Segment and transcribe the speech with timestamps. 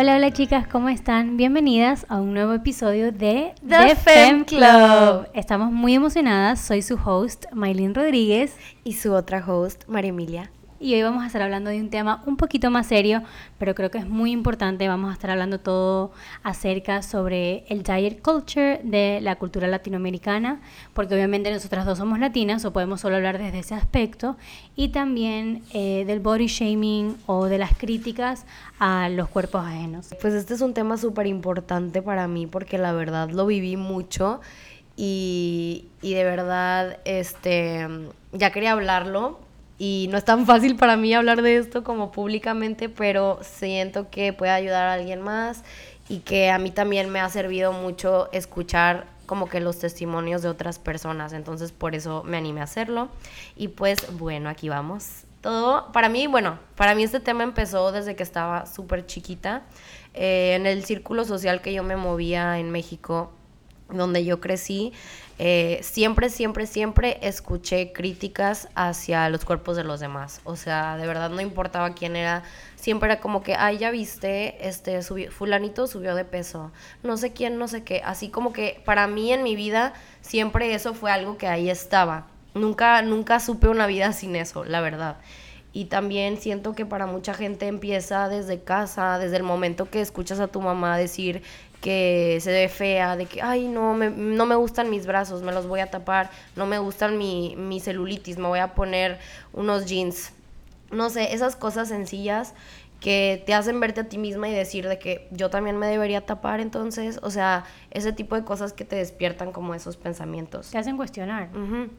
[0.00, 1.36] Hola, hola chicas, ¿cómo están?
[1.36, 5.28] Bienvenidas a un nuevo episodio de The Femme Club.
[5.34, 8.56] Estamos muy emocionadas, soy su host, Maylin Rodríguez.
[8.82, 10.50] Y su otra host, María Emilia
[10.80, 13.22] y hoy vamos a estar hablando de un tema un poquito más serio,
[13.58, 14.88] pero creo que es muy importante.
[14.88, 16.10] Vamos a estar hablando todo
[16.42, 20.62] acerca sobre el diet culture de la cultura latinoamericana,
[20.94, 24.38] porque obviamente nosotras dos somos latinas o podemos solo hablar desde ese aspecto,
[24.74, 28.46] y también eh, del body shaming o de las críticas
[28.78, 30.08] a los cuerpos ajenos.
[30.22, 34.40] Pues este es un tema súper importante para mí porque la verdad lo viví mucho.
[34.96, 37.86] Y, y de verdad, este,
[38.32, 39.38] ya quería hablarlo,
[39.80, 44.34] y no es tan fácil para mí hablar de esto como públicamente, pero siento que
[44.34, 45.64] puede ayudar a alguien más
[46.06, 50.50] y que a mí también me ha servido mucho escuchar como que los testimonios de
[50.50, 53.08] otras personas, entonces por eso me animé a hacerlo.
[53.56, 55.24] Y pues bueno, aquí vamos.
[55.40, 59.62] Todo, para mí, bueno, para mí este tema empezó desde que estaba súper chiquita,
[60.12, 63.32] eh, en el círculo social que yo me movía en México,
[63.92, 64.92] donde yo crecí,
[65.42, 70.42] eh, siempre, siempre, siempre escuché críticas hacia los cuerpos de los demás.
[70.44, 72.42] O sea, de verdad no importaba quién era,
[72.76, 77.56] siempre era como que, ay, ya viste, este, fulanito subió de peso, no sé quién,
[77.58, 78.02] no sé qué.
[78.04, 82.26] Así como que para mí en mi vida siempre eso fue algo que ahí estaba.
[82.52, 85.16] Nunca, nunca supe una vida sin eso, la verdad.
[85.72, 90.40] Y también siento que para mucha gente empieza desde casa, desde el momento que escuchas
[90.40, 91.42] a tu mamá decir
[91.80, 95.52] que se ve fea, de que, ay, no me, no me gustan mis brazos, me
[95.52, 99.18] los voy a tapar, no me gustan mi, mi celulitis, me voy a poner
[99.52, 100.32] unos jeans.
[100.90, 102.54] No sé, esas cosas sencillas
[103.00, 106.26] que te hacen verte a ti misma y decir de que yo también me debería
[106.26, 110.70] tapar entonces, o sea, ese tipo de cosas que te despiertan como esos pensamientos.
[110.70, 111.48] Te hacen cuestionar.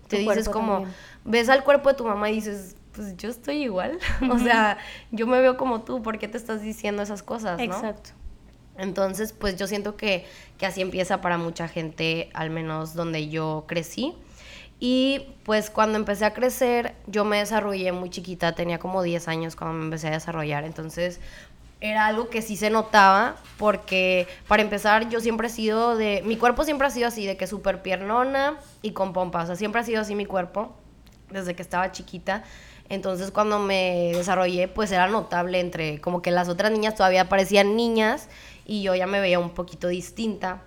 [0.07, 0.85] Te dices como,
[1.25, 3.97] ves al cuerpo de tu mamá y dices, pues yo estoy igual,
[4.31, 4.77] o sea,
[5.09, 7.59] yo me veo como tú, ¿por qué te estás diciendo esas cosas?
[7.67, 7.95] ¿no?
[8.77, 10.25] Entonces, pues yo siento que,
[10.57, 14.15] que así empieza para mucha gente, al menos donde yo crecí.
[14.79, 19.55] Y pues cuando empecé a crecer, yo me desarrollé muy chiquita, tenía como 10 años
[19.55, 20.63] cuando me empecé a desarrollar.
[20.63, 21.19] Entonces,
[21.81, 26.37] era algo que sí se notaba porque para empezar yo siempre he sido de mi
[26.37, 29.81] cuerpo siempre ha sido así de que súper piernona y con pompas o sea siempre
[29.81, 30.75] ha sido así mi cuerpo
[31.31, 32.43] desde que estaba chiquita
[32.87, 37.75] entonces cuando me desarrollé pues era notable entre como que las otras niñas todavía parecían
[37.75, 38.29] niñas
[38.65, 40.61] y yo ya me veía un poquito distinta.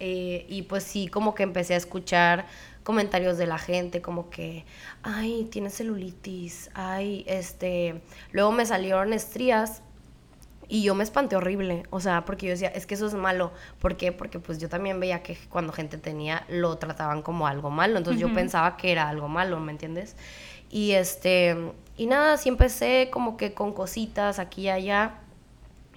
[0.00, 2.46] Eh, y pues sí, como que empecé a escuchar
[2.84, 4.64] comentarios de la gente como que,
[5.02, 9.82] ay, tienes celulitis, ay, este, luego me salieron estrías
[10.68, 13.52] y yo me espanté horrible, o sea, porque yo decía, es que eso es malo,
[13.80, 14.12] ¿por qué?
[14.12, 18.20] Porque pues yo también veía que cuando gente tenía, lo trataban como algo malo, entonces
[18.20, 20.16] yo pensaba que era algo malo, ¿me entiendes?
[20.70, 21.56] Y este,
[21.96, 25.14] y nada, sí empecé como que con cositas aquí y allá,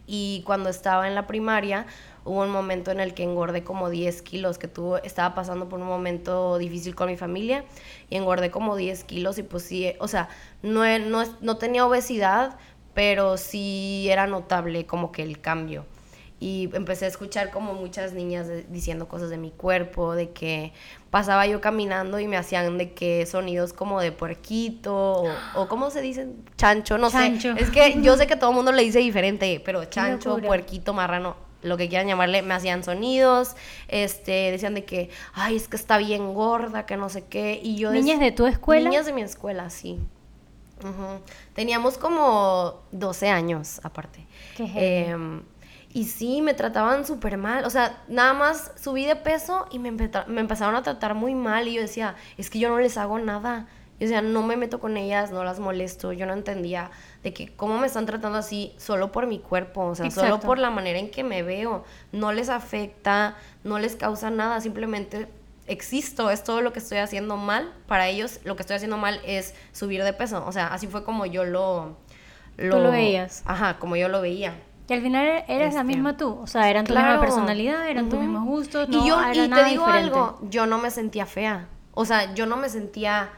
[0.07, 1.85] y cuando estaba en la primaria,
[2.23, 5.79] hubo un momento en el que engordé como 10 kilos, que tuvo, estaba pasando por
[5.79, 7.65] un momento difícil con mi familia
[8.09, 10.29] y engordé como 10 kilos y pues sí, o sea,
[10.63, 12.57] no, no, no tenía obesidad,
[12.93, 15.85] pero sí era notable como que el cambio
[16.39, 20.71] y empecé a escuchar como muchas niñas diciendo cosas de mi cuerpo, de que
[21.09, 25.89] pasaba yo caminando y me hacían de que sonidos como de puerquito o, o ¿cómo
[25.89, 26.27] se dice?
[26.55, 27.37] Chancho, no sé.
[27.57, 31.35] Es que yo sé que todo el mundo le dice diferente, pero chancho, puerquito, marrano,
[31.63, 33.55] lo que quieran llamarle, me hacían sonidos,
[33.87, 37.77] este, decían de que, ay, es que está bien gorda, que no sé qué, y
[37.77, 37.91] yo...
[37.91, 38.89] ¿Niñas de tu escuela?
[38.89, 39.99] Niñas de mi escuela, sí.
[41.55, 44.27] Teníamos como 12 años, aparte.
[44.55, 45.15] Qué
[45.97, 47.65] y sí, me trataban súper mal.
[47.65, 51.67] O sea, nada más subí de peso y me, me empezaron a tratar muy mal.
[51.67, 53.65] Y yo decía, es que yo no les hago nada.
[53.93, 56.13] Yo decía, no me meto con ellas, no las molesto.
[56.13, 56.91] Yo no entendía
[57.23, 60.59] de que cómo me están tratando así solo por mi cuerpo, o sea, solo por
[60.59, 61.83] la manera en que me veo.
[62.11, 65.27] No les afecta, no les causa nada, simplemente
[65.65, 67.73] existo, es todo lo que estoy haciendo mal.
[67.87, 70.45] Para ellos, lo que estoy haciendo mal es subir de peso.
[70.45, 71.97] O sea, así fue como yo lo...
[72.55, 73.41] lo Tú lo veías.
[73.47, 74.53] Ajá, como yo lo veía.
[74.89, 78.09] Y al final eres la misma este, tú, o sea, eran tu misma personalidad, eran
[78.09, 81.25] tus mismos gustos, no y yo, era y te digo algo, yo no me sentía
[81.25, 83.29] fea, o sea, yo no me sentía,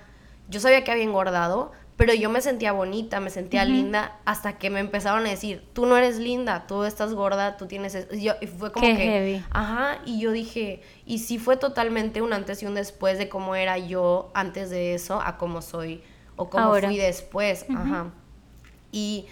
[0.47, 4.69] yo sabía que había engordado, pero yo me sentía bonita, me sentía linda, hasta que
[4.69, 8.07] me empezaron a decir, tú no eres linda, tú estás gorda, tú tienes...
[8.13, 9.03] Y, yo, y fue como Qué que...
[9.03, 9.43] Heavy.
[9.49, 13.53] Ajá, y yo dije, y sí fue totalmente un antes y un después de cómo
[13.53, 16.01] era yo antes de eso a cómo soy,
[16.37, 18.11] o cómo fui después, ajá.
[18.93, 19.25] Y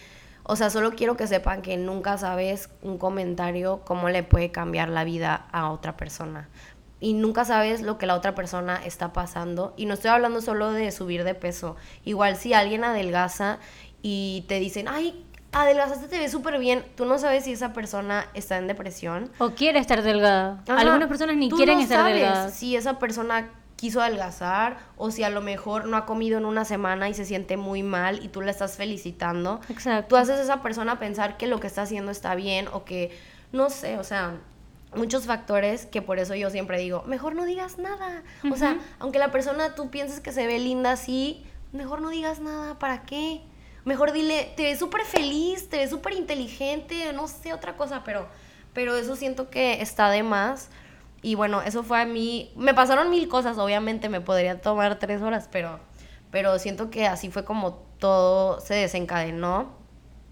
[0.47, 4.87] o sea, solo quiero que sepan que nunca sabes un comentario cómo le puede cambiar
[4.87, 6.47] la vida a otra persona.
[7.01, 9.73] Y nunca sabes lo que la otra persona está pasando.
[9.75, 11.75] Y no estoy hablando solo de subir de peso.
[12.05, 13.59] Igual si alguien adelgaza
[14.01, 16.83] y te dicen, ay, adelgazaste, te ves súper bien.
[16.95, 19.29] Tú no sabes si esa persona está en depresión.
[19.39, 20.63] O quiere estar delgada.
[20.67, 22.53] Ajá, Algunas personas ni tú quieren no estar sabes delgadas.
[22.53, 26.65] Si esa persona quiso adelgazar o si a lo mejor no ha comido en una
[26.65, 29.61] semana y se siente muy mal y tú la estás felicitando.
[29.69, 30.09] Exacto.
[30.09, 33.17] Tú haces a esa persona pensar que lo que está haciendo está bien o que,
[33.51, 34.33] no sé, o sea,
[34.95, 38.23] muchos factores que por eso yo siempre digo, mejor no digas nada.
[38.51, 42.39] O sea, aunque la persona tú pienses que se ve linda así, mejor no digas
[42.39, 43.41] nada, ¿para qué?
[43.85, 48.27] Mejor dile, te ves súper feliz, te ves súper inteligente, no sé, otra cosa, pero,
[48.73, 50.69] pero eso siento que está de más.
[51.21, 55.21] Y bueno, eso fue a mí, me pasaron mil cosas, obviamente me podría tomar tres
[55.21, 55.79] horas, pero,
[56.31, 59.69] pero siento que así fue como todo se desencadenó.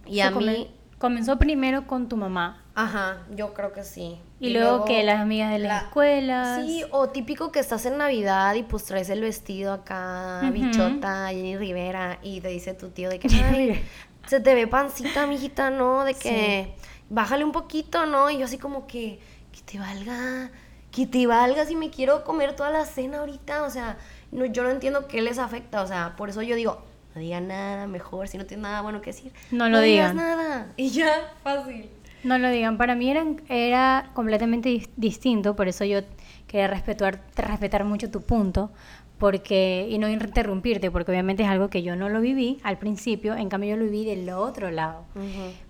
[0.06, 2.64] Y a mí, Comenzó primero con tu mamá.
[2.74, 4.18] ajá, yo creo que sí.
[4.40, 6.56] Y, luego, que las amigas de las la- escuelas.
[6.66, 11.58] Sí, o típico que estás en Navidad y pues traes el vestido acá, bichota, Jenny
[11.58, 13.84] Rivera, y te dice tu tío de que, "Ay,
[14.28, 16.06] se te ve pancita, mijita, ¿no?
[16.06, 16.74] De que
[17.10, 18.30] bájale un poquito, ¿no?
[18.30, 19.20] Y yo así como que,
[19.52, 20.50] que te valga,
[20.95, 23.97] que te valga si me quiero comer toda la cena ahorita, o sea,
[24.31, 26.81] no, yo no entiendo qué les afecta, o sea, por eso yo digo,
[27.13, 29.31] no digan nada, mejor, si no tienes nada bueno que decir.
[29.51, 30.25] No lo digas digan.
[30.25, 30.68] nada.
[30.77, 31.89] Y ya, fácil.
[32.24, 36.00] No lo digan, para mí eran, era completamente dis- distinto, por eso yo
[36.47, 38.71] quería respetar, respetar mucho tu punto,
[39.18, 43.36] porque y no interrumpirte, porque obviamente es algo que yo no lo viví al principio,
[43.36, 45.06] en cambio yo lo viví del otro lado.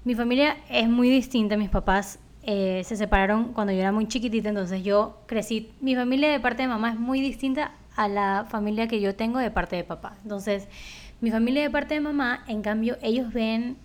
[0.03, 4.49] Mi familia es muy distinta, mis papás eh, se separaron cuando yo era muy chiquitita,
[4.49, 8.87] entonces yo crecí, mi familia de parte de mamá es muy distinta a la familia
[8.87, 10.15] que yo tengo de parte de papá.
[10.23, 10.67] Entonces,
[11.21, 13.77] mi familia de parte de mamá, en cambio, ellos ven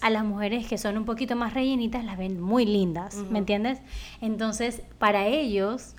[0.00, 3.80] a las mujeres que son un poquito más rellenitas, las ven muy lindas, ¿me entiendes?
[4.20, 5.94] Entonces, para ellos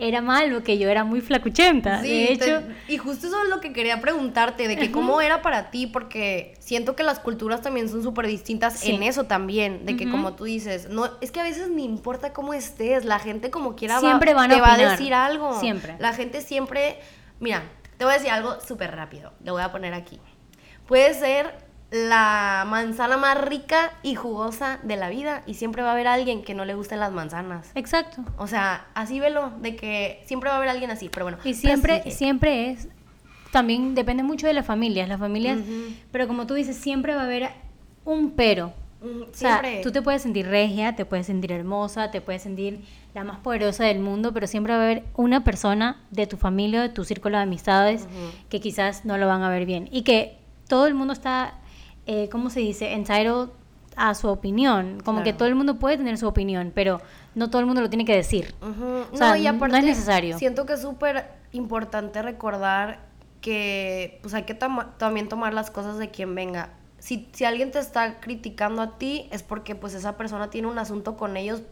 [0.00, 2.00] era malo que yo era muy flacuchenta.
[2.02, 5.20] Sí, de te- hecho, y justo eso es lo que quería preguntarte, de que cómo
[5.20, 8.92] era para ti, porque siento que las culturas también son súper distintas Sí.
[8.92, 12.32] en eso también, de que como tú dices, no, es que a veces ni importa
[12.32, 15.58] cómo estés, la gente como quiera Siempre va, van a te va a decir algo.
[15.58, 15.96] Siempre.
[15.98, 16.98] La gente siempre,
[17.40, 17.64] mira,
[17.96, 20.20] te voy a decir algo súper rápido, lo voy a poner aquí.
[20.86, 25.92] Puede ser la manzana más rica y jugosa de la vida y siempre va a
[25.92, 27.70] haber alguien que no le gusten las manzanas.
[27.74, 28.22] exacto.
[28.36, 31.38] O sea, así velo, de que siempre va a haber alguien así, pero bueno.
[31.44, 32.88] Y siempre, siempre es,
[33.52, 35.58] también depende mucho de las familias, las familias,
[36.12, 37.48] pero como tú dices, siempre va a haber
[38.04, 38.72] un pero.
[39.00, 39.80] Mm, O sea, Siempre.
[39.82, 42.80] tú te puedes sentir regia, te puedes sentir hermosa, te puedes sentir
[43.14, 46.82] la más poderosa del mundo, pero siempre va a haber una persona de tu familia,
[46.82, 48.08] de tu círculo de amistades,
[48.48, 49.88] que quizás no lo van a ver bien.
[49.92, 50.36] Y que
[50.66, 51.54] todo el mundo está,
[52.08, 52.94] eh, ¿cómo se dice?
[52.94, 53.50] Entitled
[53.94, 55.00] a su opinión.
[55.04, 57.02] Como que todo el mundo puede tener su opinión, pero
[57.34, 58.54] no todo el mundo lo tiene que decir.
[58.62, 59.04] Ujú.
[59.12, 60.38] O sea, no, y no aparte, es necesario.
[60.38, 63.00] Siento que es súper importante recordar
[63.42, 66.70] que pues hay que también tomar las cosas de quien venga.
[66.98, 70.78] Si, si alguien te está criticando a ti, es porque pues esa persona tiene un
[70.78, 71.62] asunto con ellos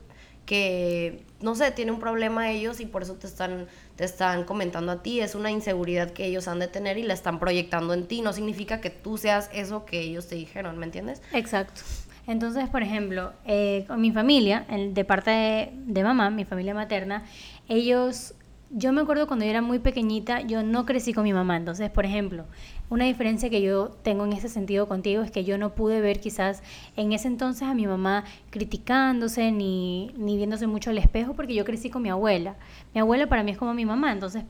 [0.44, 4.92] que, no sé, tiene un problema ellos y por eso te están, te están comentando
[4.92, 5.20] a ti.
[5.20, 8.20] Es una inseguridad que ellos han de tener y la están proyectando en ti.
[8.20, 11.22] No significa que tú seas eso que ellos te dijeron, ¿me entiendes?
[11.32, 11.80] Exacto.
[12.26, 17.24] Entonces, por ejemplo, eh, con mi familia, de parte de, de mamá, mi familia materna,
[17.68, 18.34] ellos,
[18.70, 21.56] yo me acuerdo cuando yo era muy pequeñita, yo no crecí con mi mamá.
[21.56, 22.44] Entonces, por ejemplo,
[22.88, 26.20] una diferencia que yo tengo en ese sentido contigo es que yo no pude ver
[26.20, 26.62] quizás
[26.96, 31.64] en ese entonces a mi mamá criticándose ni, ni viéndose mucho al espejo porque yo
[31.64, 32.54] crecí con mi abuela.
[32.94, 34.44] Mi abuela para mí es como mi mamá, entonces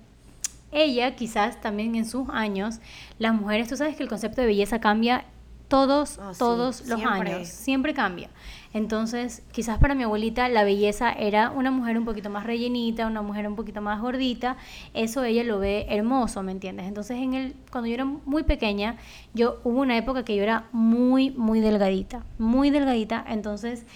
[0.73, 2.81] ella quizás también en sus años,
[3.19, 5.25] las mujeres, tú sabes que el concepto de belleza cambia
[5.69, 7.33] todos, Ah, sí, todos los siempre.
[7.33, 8.29] años, siempre cambia.
[8.77, 13.23] Entonces, quizás para mi abuelita la belleza era una mujer un poquito más rellenita, una
[13.23, 14.59] mujer un poquito más gordita,
[14.93, 16.85] eso ella lo ve hermoso, ¿me entiendes?
[16.85, 18.99] Entonces, en el, cuando yo era muy pequeña,
[19.33, 23.87] yo hubo una época que yo era muy, muy delgadita, muy delgadita, entonces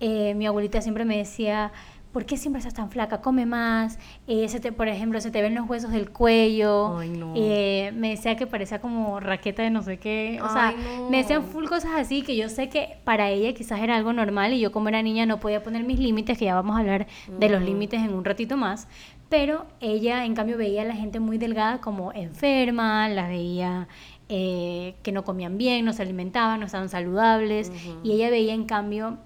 [0.00, 1.72] eh, mi abuelita siempre me decía,
[2.16, 3.20] ¿por qué siempre estás tan flaca?
[3.20, 7.10] Come más, eh, se te, por ejemplo, se te ven los huesos del cuello, Ay,
[7.10, 7.34] no.
[7.36, 11.10] eh, me decía que parecía como raqueta de no sé qué, o sea, no.
[11.10, 14.54] me decían full cosas así que yo sé que para ella quizás era algo normal
[14.54, 17.06] y yo como era niña no podía poner mis límites, que ya vamos a hablar
[17.38, 18.88] de los límites en un ratito más,
[19.28, 23.88] pero ella en cambio veía a la gente muy delgada como enferma, la veía
[24.30, 27.70] eh, que no comían bien, no se alimentaban, no estaban saludables
[28.02, 29.18] y ella veía en cambio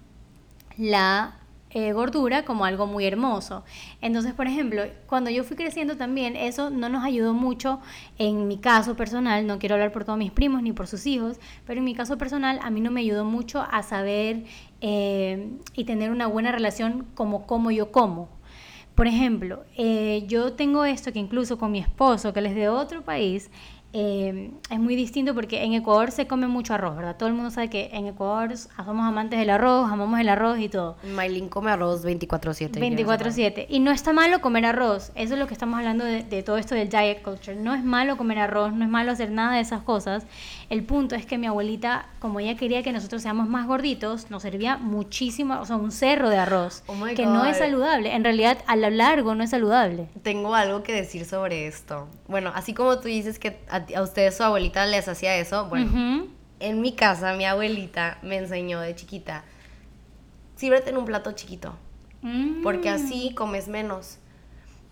[0.76, 1.39] la
[1.73, 3.65] eh, gordura como algo muy hermoso.
[4.00, 7.81] Entonces, por ejemplo, cuando yo fui creciendo también, eso no nos ayudó mucho
[8.19, 11.39] en mi caso personal, no quiero hablar por todos mis primos ni por sus hijos,
[11.67, 14.45] pero en mi caso personal a mí no me ayudó mucho a saber
[14.81, 18.29] eh, y tener una buena relación como como yo como.
[18.95, 23.03] Por ejemplo, eh, yo tengo esto que incluso con mi esposo, que es de otro
[23.03, 23.50] país,
[23.92, 27.16] eh, es muy distinto porque en Ecuador se come mucho arroz, ¿verdad?
[27.16, 30.68] Todo el mundo sabe que en Ecuador somos amantes del arroz, amamos el arroz y
[30.68, 30.97] todo.
[31.14, 32.78] Maylin come arroz 24/7.
[32.78, 33.66] 24/7.
[33.68, 35.11] Y no está malo comer arroz.
[35.14, 37.56] Eso es lo que estamos hablando de, de, todo esto del diet culture.
[37.56, 40.25] No es malo comer arroz, no es malo hacer nada de esas cosas.
[40.68, 44.42] El punto es que mi abuelita, como ella quería que nosotros seamos más gorditos, nos
[44.42, 47.64] servía muchísimo, o sea, un cerro de arroz, Oh my que no es God.
[47.64, 48.14] saludable.
[48.14, 50.09] En realidad, a lo largo no es saludable.
[50.23, 52.06] Tengo algo que decir sobre esto.
[52.28, 56.29] Bueno, así como tú dices que a, a ustedes su abuelita les hacía eso, bueno,
[56.61, 59.45] en mi casa mi abuelita me enseñó de chiquita,
[60.57, 61.75] sírvete en un plato chiquito,
[62.23, 62.63] Mm.
[62.63, 64.19] porque así comes menos.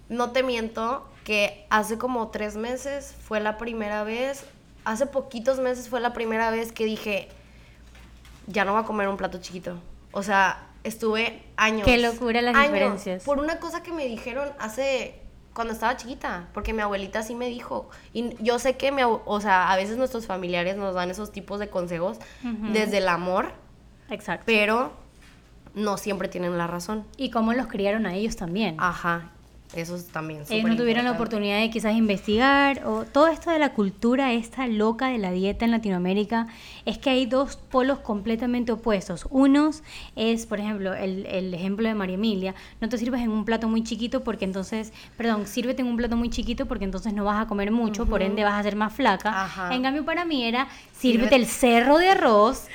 [0.09, 4.45] No te miento que hace como tres meses fue la primera vez,
[4.87, 7.29] hace poquitos meses fue la primera vez que dije,
[8.47, 9.79] ya no voy a comer un plato chiquito.
[10.13, 11.85] O sea, estuve años.
[11.87, 13.25] Qué locura las años, diferencias.
[13.25, 15.21] Por una cosa que me dijeron hace
[15.59, 17.91] cuando estaba chiquita, porque mi abuelita sí me dijo.
[18.13, 21.59] Y yo sé que abue- o sea, a veces nuestros familiares nos dan esos tipos
[21.59, 22.19] de consejos
[22.73, 23.51] desde el amor,
[24.09, 24.45] Exacto.
[24.47, 24.93] pero
[25.75, 27.05] no siempre tienen la razón.
[27.17, 28.77] Y cómo los criaron a ellos también.
[28.79, 29.33] Ajá,
[29.75, 33.59] eso es también Ellos no tuvieron la oportunidad de quizás investigar o todo esto de
[33.59, 36.47] la cultura esta loca de la dieta en Latinoamérica
[36.87, 39.27] es que hay dos polos completamente opuestos.
[39.31, 39.83] Unos
[40.17, 43.69] es, por ejemplo, el, el ejemplo de María Emilia, no te sirves en un plato
[43.69, 47.43] muy chiquito porque entonces, perdón, sírvete en un plato muy chiquito porque entonces no vas
[47.43, 49.45] a comer mucho, por ende vas a ser más flaca.
[49.45, 49.75] Ajá.
[49.75, 52.67] En cambio para mí era, sírvete el cerro de arroz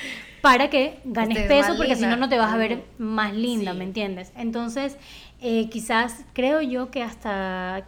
[0.42, 3.78] para que ganes peso porque si no no te vas a ver más linda, Sí.
[3.78, 4.34] ¿me entiendes?
[4.36, 4.98] Entonces,
[5.44, 7.86] eh, quizás creo yo que hasta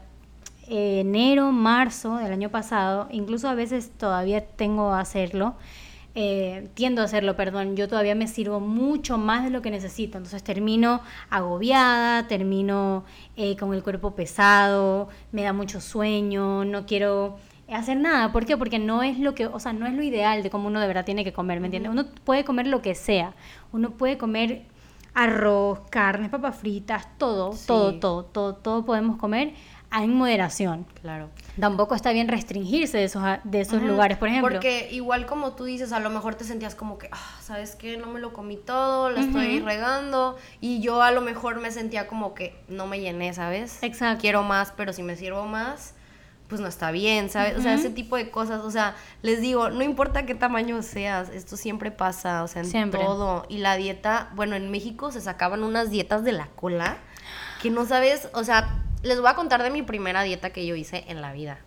[0.68, 5.56] eh, enero, marzo del año pasado, incluso a veces todavía tengo a hacerlo,
[6.16, 10.18] eh, tiendo a hacerlo, perdón, yo todavía me sirvo mucho más de lo que necesito,
[10.18, 13.06] entonces termino agobiada, termino
[13.38, 17.38] eh, con el cuerpo pesado, me da mucho sueño, no quiero
[17.72, 18.58] hacer nada, ¿por qué?
[18.58, 20.88] Porque no es lo que, o sea, no es lo ideal de cómo uno de
[20.88, 21.90] verdad tiene que comer, ¿me entiendes?
[21.90, 23.34] Uno puede comer lo que sea,
[23.72, 24.64] uno puede comer
[25.16, 27.66] arroz, carnes, papas fritas, todo, Sí.
[27.68, 29.54] todo, todo, todo, todo podemos comer
[29.94, 30.86] en moderación.
[31.02, 31.30] Claro.
[31.58, 34.52] Tampoco está bien restringirse de esos, de esos lugares, por ejemplo.
[34.52, 37.96] Porque igual como tú dices, a lo mejor te sentías como que, ah, ¿sabes qué?
[37.96, 40.36] No me lo comí todo, lo estoy regando.
[40.60, 43.82] Y yo a lo mejor me sentía como que no me llené, ¿sabes?
[43.84, 44.20] Exacto.
[44.20, 45.94] Quiero más, pero si me sirvo más,
[46.48, 47.58] pues no está bien, ¿sabes?
[47.58, 48.62] O sea, ese tipo de cosas.
[48.64, 52.70] O sea, les digo, no importa qué tamaño seas, esto siempre pasa, o sea, en
[52.70, 53.00] Siempre.
[53.04, 53.46] todo.
[53.50, 56.98] Y la dieta, bueno, en México se sacaban unas dietas de la cola
[57.62, 60.76] que no sabes, o sea, les voy a contar de mi primera dieta que yo
[60.76, 61.60] hice en la vida.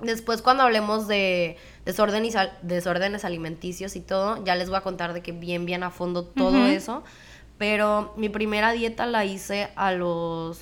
[0.00, 4.80] Después cuando hablemos de desorden y sal- desórdenes alimenticios y todo, ya les voy a
[4.82, 7.02] contar de que bien, bien a fondo todo eso.
[7.56, 10.58] Pero mi primera dieta la hice a los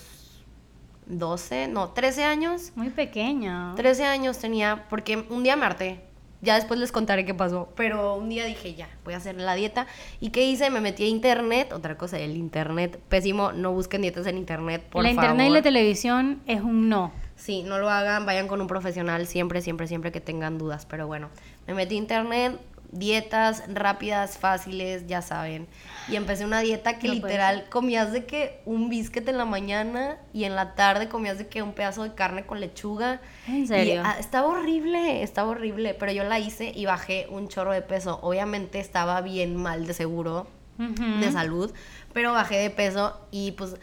[1.11, 2.73] 12, no, 13 años.
[2.75, 3.75] Muy pequeña.
[3.77, 6.01] 13 años tenía, porque un día me harté.
[6.43, 7.69] Ya después les contaré qué pasó.
[7.77, 9.87] Pero un día dije, ya, voy a hacer la dieta.
[10.21, 10.71] ¿Y qué hice?
[10.71, 11.73] Me metí a internet.
[11.73, 12.99] Otra cosa, el internet.
[13.09, 15.25] Pésimo, no busquen dietas en internet, por la favor.
[15.25, 17.13] internet y la televisión es un no.
[17.37, 20.87] Sí, no lo hagan, vayan con un profesional siempre, siempre, siempre que tengan dudas.
[20.87, 21.29] Pero bueno,
[21.67, 22.59] me metí a internet,
[22.93, 25.69] dietas rápidas, fáciles, ya saben.
[26.09, 30.19] Y empecé una dieta que No literal comías de que un biscuit en la mañana
[30.33, 33.21] y en la tarde comías de que un pedazo de carne con lechuga.
[33.47, 34.03] ¿En Y, serio?
[34.05, 38.19] ah, estaba horrible, estaba horrible, pero yo la hice y bajé un chorro de peso.
[38.23, 41.21] Obviamente estaba bien mal de seguro, Ujú.
[41.21, 41.73] de salud,
[42.13, 43.77] pero bajé de peso y pues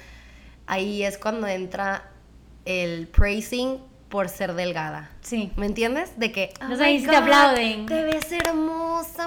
[0.66, 2.10] ahí es cuando entra
[2.66, 3.78] el praising
[4.10, 5.10] por ser delgada.
[5.22, 5.52] Sí.
[5.58, 6.18] ¿Me entiendes?
[6.18, 6.54] De que.
[6.62, 7.86] "Oh ahí my sí te God, aplauden".
[7.86, 8.67] Te ves hermosa,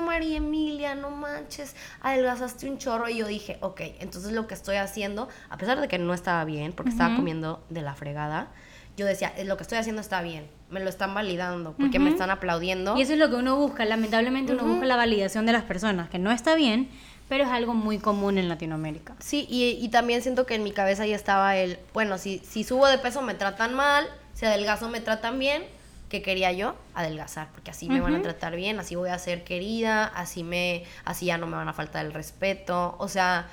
[0.04, 1.74] María Emilia, no manches.
[2.00, 3.08] Adelgazaste un chorro.
[3.08, 6.44] Y yo dije, ok, entonces lo que estoy haciendo, a pesar de que no estaba
[6.44, 7.16] bien, porque estaba Ujú.
[7.16, 8.48] comiendo de la fregada,
[8.96, 10.48] yo decía, "Eh, lo que estoy haciendo está bien.
[10.68, 12.14] Me lo están validando, porque me Ujú.
[12.14, 12.96] están aplaudiendo.
[12.96, 13.84] Y eso es lo que uno busca.
[13.84, 14.72] Lamentablemente uno Ujú.
[14.72, 16.88] busca la validación de las personas, que no está bien,
[17.28, 19.14] pero es algo muy común en Latinoamérica.
[19.20, 22.64] Sí, y, y también siento que en mi cabeza ya estaba el, bueno, si, si
[22.64, 25.62] subo de peso me tratan mal, si adelgazo me tratan bien,
[26.10, 26.74] ¿qué quería yo?
[26.94, 30.84] Adelgazar, porque así me van a tratar bien, así voy a ser querida, así me,
[31.06, 33.46] así ya no me van a faltar el respeto, o sea,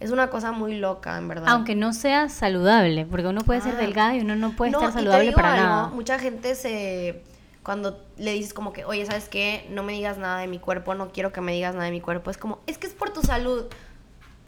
[0.00, 1.48] es una cosa muy loca, en verdad.
[1.48, 3.78] Aunque no sea saludable, porque uno puede ser Ah.
[3.78, 5.86] delgada y uno no puede No, estar saludable para algo, nada.
[5.88, 7.22] Mucha gente se
[7.62, 9.66] cuando le dices como que, "Oye, ¿sabes qué?
[9.70, 12.02] No me digas nada de mi cuerpo, no quiero que me digas nada de mi
[12.02, 13.64] cuerpo." Es como, "Es que es por tu salud."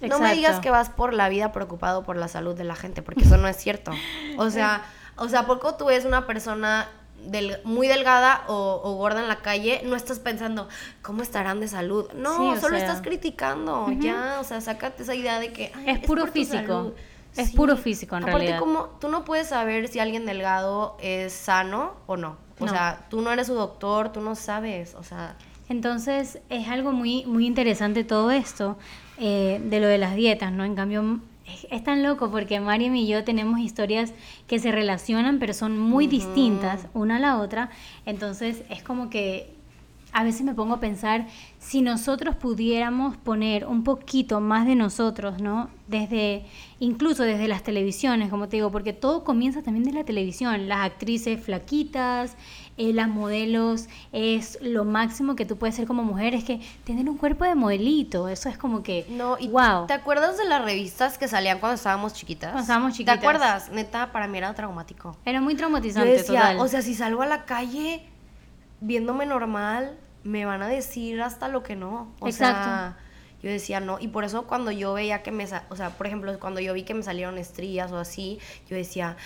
[0.03, 0.35] No me Exacto.
[0.37, 3.39] digas que vas por la vida preocupado por la salud de la gente, porque eso
[3.39, 3.93] no es cierto.
[4.39, 4.83] O sea,
[5.17, 6.87] o sea, poco tú ves una persona
[7.27, 10.69] del- muy delgada o, o gorda en la calle, no estás pensando,
[11.03, 12.11] ¿cómo estarán de salud?
[12.15, 12.87] No, Sí, solo sea.
[12.87, 16.67] estás criticando, ya, o sea, sácate esa idea de que "Ay, Es puro físico.
[16.67, 16.93] salud".
[17.37, 17.57] Es Sí.
[17.57, 18.59] puro físico en Aparte, realidad.
[18.61, 22.37] como tú no puedes saber si alguien delgado es sano o no.
[22.59, 22.73] O No.
[22.73, 24.95] sea, tú no eres su doctor, tú no sabes.
[24.95, 25.37] O sea,
[25.69, 28.79] Entonces es algo muy, muy interesante todo esto
[29.19, 30.65] eh, de lo de las dietas, ¿no?
[30.65, 34.13] En cambio, es, es tan loco porque Mariam y yo tenemos historias
[34.47, 37.71] que se relacionan, pero son muy distintas una a la otra.
[38.05, 39.57] Entonces es como que
[40.17, 41.27] a veces me pongo a pensar
[41.59, 45.69] si nosotros pudiéramos poner un poquito más de nosotros, ¿no?
[45.89, 46.47] Desde,
[46.81, 50.69] incluso desde las televisiones, como te digo, porque todo comienza también de la televisión.
[50.69, 52.35] Las actrices flaquitas,
[52.79, 57.09] eh, las modelos, es lo máximo que tú puedes ser como mujer, es que tener
[57.09, 59.39] un cuerpo de modelito, eso es como que, no.
[59.39, 59.87] Y wow.
[59.87, 62.51] ¿Te acuerdas de las revistas que salían cuando estábamos chiquitas?
[62.51, 63.15] Cuando estábamos chiquitas.
[63.15, 63.71] ¿Te acuerdas?
[63.71, 65.17] Neta, para mí era traumático.
[65.25, 66.61] Era muy Yo traumatizante, decía, total.
[66.61, 68.05] o sea, si salgo a la calle
[68.81, 72.13] viéndome normal, me van a decir hasta lo que no.
[72.21, 72.65] O Exacto.
[72.65, 72.97] sea,
[73.43, 73.99] yo decía no.
[74.01, 76.83] Y por eso cuando yo veía que me, o sea, por ejemplo, cuando yo vi
[76.83, 79.17] que me salieron estrías o así, yo decía,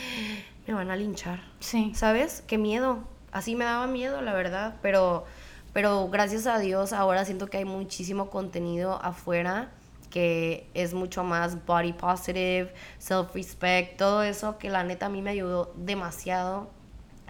[0.66, 1.42] me van a linchar.
[1.59, 1.92] sí.
[1.95, 2.45] ¿Sabes?
[2.47, 3.04] Qué miedo.
[3.33, 4.77] Así me daba miedo, la verdad.
[4.83, 5.25] Pero,
[5.73, 9.71] pero gracias a Dios ahora siento que hay muchísimo contenido afuera
[10.11, 15.31] que es mucho más body positive, self-respect, todo eso que la neta a mí me
[15.31, 16.69] ayudó demasiado.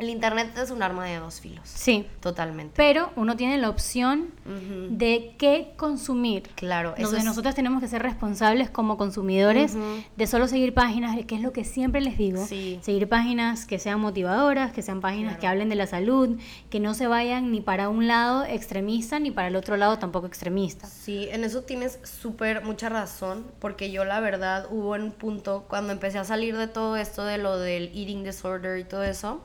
[0.00, 1.62] El internet es un arma de dos filos.
[1.68, 2.06] Sí.
[2.20, 2.72] Totalmente.
[2.76, 4.30] Pero uno tiene la opción
[4.90, 6.42] de qué consumir.
[6.54, 9.74] Claro, eso Donde es- nosotros tenemos que ser responsables como consumidores
[10.16, 12.44] de solo seguir páginas, que es lo que siempre les digo.
[12.46, 12.78] Sí.
[12.82, 15.40] Seguir páginas que sean motivadoras, que sean páginas Claro.
[15.40, 16.38] que hablen de la salud,
[16.70, 20.26] que no se vayan ni para un lado extremista ni para el otro lado tampoco
[20.26, 20.86] extremista.
[20.86, 25.92] Sí, en eso tienes súper mucha razón, porque yo la verdad hubo un punto cuando
[25.92, 29.40] empecé a salir de todo esto de lo del eating disorder y todo eso,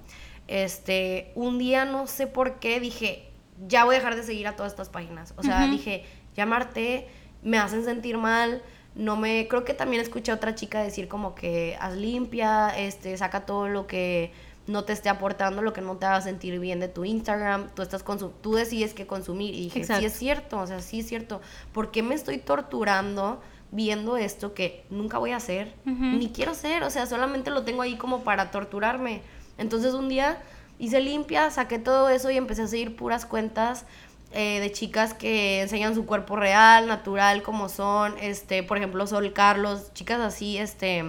[0.47, 3.29] este, un día no sé por qué dije,
[3.67, 5.33] ya voy a dejar de seguir a todas estas páginas.
[5.37, 6.03] O sea, dije,
[6.35, 7.07] llamarte,
[7.43, 8.61] me hacen sentir mal,
[8.95, 13.17] no me, creo que también escuché a otra chica decir como que haz limpia, este,
[13.17, 14.31] saca todo lo que
[14.67, 17.81] no te esté aportando, lo que no te haga sentir bien de tu Instagram, tú
[17.81, 18.03] estás
[18.41, 19.99] tú decides qué consumir y dije, Exacto.
[19.99, 24.53] sí es cierto, o sea, sí es cierto, ¿por qué me estoy torturando viendo esto
[24.53, 28.23] que nunca voy a hacer, ni quiero hacer, o sea, solamente lo tengo ahí como
[28.23, 29.21] para torturarme.
[29.57, 30.41] Entonces un día
[30.79, 33.85] hice limpia, saqué todo eso y empecé a seguir puras cuentas
[34.31, 39.31] eh, de chicas que enseñan su cuerpo real, natural, como son, este, por ejemplo, Sol
[39.31, 41.05] Carlos, chicas así, este,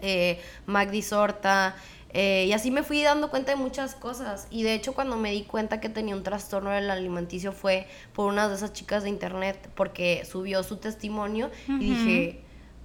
[0.00, 1.76] eh, Magdi Sorta,
[2.12, 4.48] eh, y así me fui dando cuenta de muchas cosas.
[4.50, 8.26] Y de hecho, cuando me di cuenta que tenía un trastorno del alimenticio fue por
[8.26, 12.40] una de esas chicas de internet, porque subió su testimonio y dije,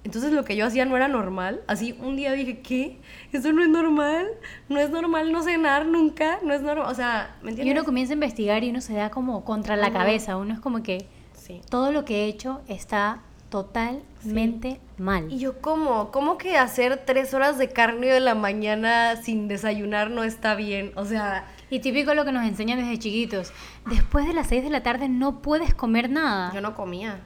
[0.06, 1.60] entonces lo que yo hacía no era normal.
[1.66, 2.98] Así un día dije, ¿qué?
[3.32, 4.26] ¿Eso no es normal?
[4.68, 6.90] No es normal no cenar nunca, no es normal.
[6.90, 7.74] O sea, ¿me Y entiendes?
[7.74, 10.82] uno comienza a investigar y uno se da como contra la cabeza, uno es como
[10.82, 11.60] que Sí.
[11.70, 15.30] todo lo que he hecho está totalmente mal.
[15.32, 16.10] Y yo, ¿cómo?
[16.10, 20.92] ¿Cómo que hacer tres horas de cardio de la mañana sin desayunar no está bien?
[20.96, 23.52] O sea, Y típico lo que nos enseñan desde chiquitos.
[23.86, 26.52] Después de las 6 de la tarde no puedes comer nada.
[26.54, 27.20] yo no comía.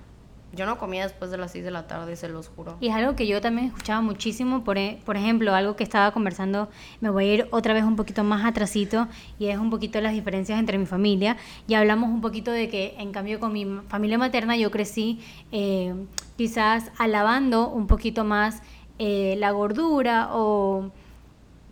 [0.53, 2.77] Yo no comía después de las 6 de la tarde, se los juro.
[2.81, 6.11] Y es algo que yo también escuchaba muchísimo, por, e- por ejemplo, algo que estaba
[6.11, 6.69] conversando,
[7.01, 9.07] me voy a ir otra vez un poquito más atrasito,
[9.39, 11.37] y es un poquito las diferencias entre mi familia.
[11.69, 15.21] Y hablamos un poquito de que, en cambio, con mi familia materna yo crecí
[15.53, 15.95] eh,
[16.37, 18.63] quizás alabando un poquito más
[18.99, 20.91] eh, la gordura o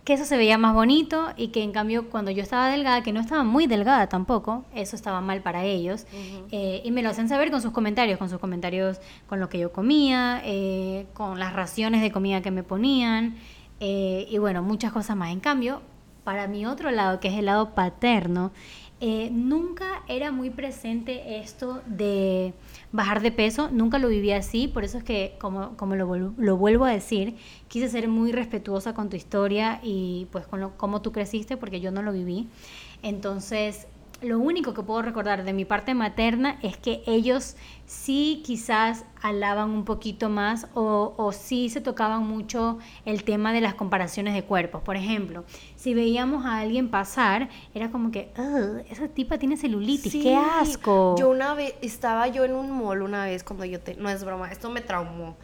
[0.09, 3.13] que eso se veía más bonito y que en cambio cuando yo estaba delgada, que
[3.13, 6.07] no estaba muy delgada tampoco, eso estaba mal para ellos.
[6.51, 9.59] Eh, y me lo hacen saber con sus comentarios, con sus comentarios con lo que
[9.59, 13.37] yo comía, eh, con las raciones de comida que me ponían
[13.81, 15.31] eh, y bueno, muchas cosas más.
[15.31, 15.83] En cambio,
[16.25, 18.51] para mi otro lado, que es el lado paterno,
[19.31, 22.55] nunca era muy presente esto de
[22.93, 26.57] bajar de peso, nunca lo viví así, por eso es que, como, como lo, lo
[26.57, 27.37] vuelvo a decir,
[27.69, 31.81] quise ser muy respetuosa con tu historia y pues con lo, cómo tú creciste, porque
[31.81, 32.49] yo no lo viví.
[33.03, 33.87] Entonces,
[34.21, 39.71] lo único que puedo recordar de mi parte materna es que ellos sí quizás alaban
[39.71, 44.43] un poquito más o, o sí se tocaban mucho el tema de las comparaciones de
[44.43, 44.83] cuerpos.
[44.83, 45.45] Por ejemplo,
[45.77, 50.37] si veíamos a alguien pasar, era como que, "Ugh, esa tipa tiene celulitis, Sí, qué
[50.37, 51.15] asco.
[51.17, 54.25] Yo una vez, estaba yo en un mall una vez cuando yo, te, no es
[54.25, 55.37] broma, esto me traumó.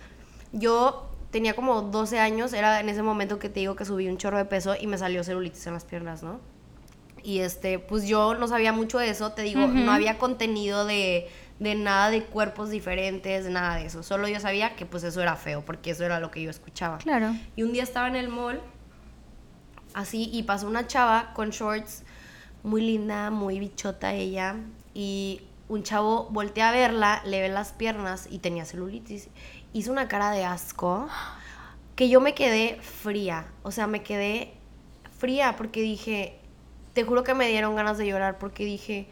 [0.52, 4.18] Yo tenía como 12 años, era en ese momento que te digo que subí un
[4.18, 6.40] chorro de peso y me salió celulitis en las piernas, ¿no?
[7.24, 11.26] Y este, pues yo no sabía mucho de eso, te digo, no había contenido de,
[11.58, 14.02] de nada de cuerpos diferentes, nada de eso.
[14.02, 16.98] Solo yo sabía que pues eso era feo, porque eso era lo que yo escuchaba.
[16.98, 17.34] Claro.
[17.56, 18.60] Y un día estaba en el mall,
[19.94, 22.02] así, y pasó una chava con shorts,
[22.62, 24.56] muy linda, muy bichota ella,
[24.92, 29.28] y un chavo voltea a verla, le ve las piernas y tenía celulitis.
[29.72, 31.08] Hizo una cara de asco.
[31.96, 33.46] que yo me quedé fría.
[33.62, 34.52] O sea, me quedé
[35.18, 36.38] fría porque dije,
[36.94, 39.06] te juro que me dieron ganas de llorar porque dije,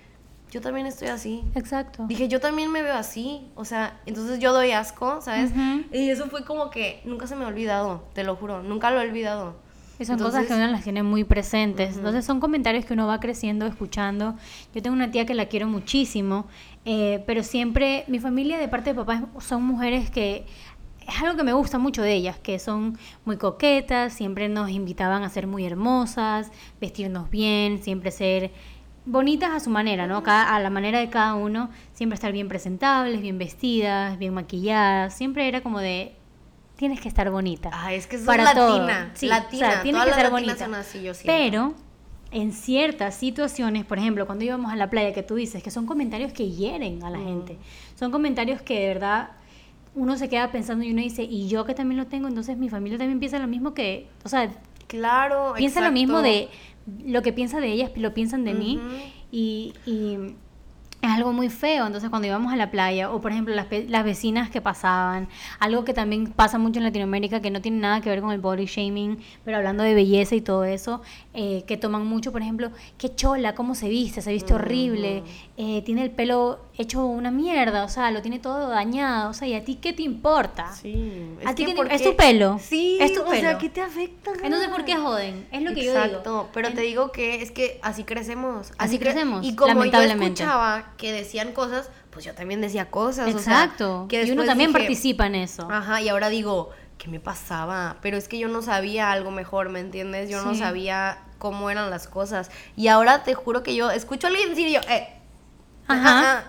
[0.51, 1.43] yo también estoy así.
[1.55, 2.05] Exacto.
[2.07, 3.51] Dije, yo también me veo así.
[3.55, 5.51] O sea, entonces yo doy asco, ¿sabes?
[5.93, 9.01] Y eso fue como que nunca se me ha olvidado, te lo juro, nunca lo
[9.01, 9.57] he olvidado.
[9.99, 11.97] Y son cosas que uno las tiene muy presentes.
[11.97, 14.35] Entonces son comentarios que uno va creciendo, escuchando.
[14.75, 16.47] Yo tengo una tía que la quiero muchísimo,
[16.85, 20.45] eh, pero siempre mi familia de parte de papá son mujeres que
[21.09, 25.23] es algo que me gusta mucho de ellas, que son muy coquetas, siempre nos invitaban
[25.23, 28.53] a ser muy hermosas, vestirnos bien, siempre ser
[29.05, 30.23] bonitas a su manera, ¿no?
[30.25, 35.49] a la manera de cada uno, siempre estar bien presentables, bien vestidas, bien maquilladas, siempre
[35.49, 36.15] era como de
[36.77, 37.71] tienes que estar bonita.
[37.73, 40.69] Ah, es que es para latina, sí, latina, o sea, tienes que estar bonita.
[40.79, 41.75] Así, yo pero
[42.33, 45.87] en ciertas situaciones, por ejemplo, cuando íbamos a la playa que tú dices, que son
[45.87, 47.59] comentarios que hieren a la gente.
[47.95, 49.31] Son comentarios que de verdad
[49.95, 52.69] uno se queda pensando y uno dice, y yo que también lo tengo, entonces mi
[52.69, 54.51] familia también piensa lo mismo que, o sea,
[54.87, 56.49] claro, piensa lo mismo de
[57.07, 58.81] lo que piensa de ellas, lo piensan de mí.
[59.31, 60.35] Y, y
[61.03, 61.85] es algo muy feo.
[61.85, 65.29] Entonces, cuando íbamos a la playa, o por ejemplo, las, las, vecinas que pasaban,
[65.59, 68.41] algo que también pasa mucho en Latinoamérica, que no tiene nada que ver con el
[68.41, 71.03] body shaming, pero hablando de belleza y todo eso,
[71.35, 75.25] eh, que toman mucho, por ejemplo, qué chola, cómo se viste, se viste horrible,
[75.57, 79.47] eh, tiene el pelo hecho una mierda, o sea, lo tiene todo dañado, o sea,
[79.47, 80.73] ¿y a ti qué te importa?
[80.73, 82.59] Sí, es ¿A ti qué es tu pelo.
[82.59, 83.37] Sí, es tu pelo.
[83.37, 84.33] o sea, ¿qué te afecta?
[84.43, 85.47] Entonces, ¿por qué joden?
[85.53, 86.05] Es lo que yo digo.
[86.05, 88.73] Exacto, pero te digo que es que así crecemos.
[88.79, 90.41] Así, crecemos, y como lamentablemente.
[90.41, 93.29] yo escuchaba que decían cosas, pues yo también decía cosas.
[93.29, 94.07] Exacto.
[94.09, 95.69] que y uno también participa en eso.
[95.71, 97.99] Ajá, y ahora digo, ¿qué me pasaba?
[98.01, 100.31] Pero es que yo no sabía algo mejor, ¿me entiendes?
[100.31, 102.51] Yo no sabía cómo eran las cosas.
[102.75, 105.09] Y ahora te juro que yo escucho a alguien decir yo, eh,
[105.93, 106.45] ajá.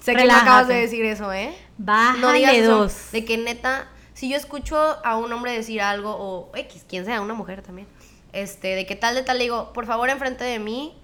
[0.00, 1.54] Sé que no acabas de decir eso, ¿eh?
[1.76, 3.12] Bájale no digas dos.
[3.12, 7.20] de que neta, si yo escucho a un hombre decir algo, o X, quien sea,
[7.20, 7.86] una mujer también,
[8.32, 10.94] este, de que tal de tal, le digo, por favor, enfrente de mí,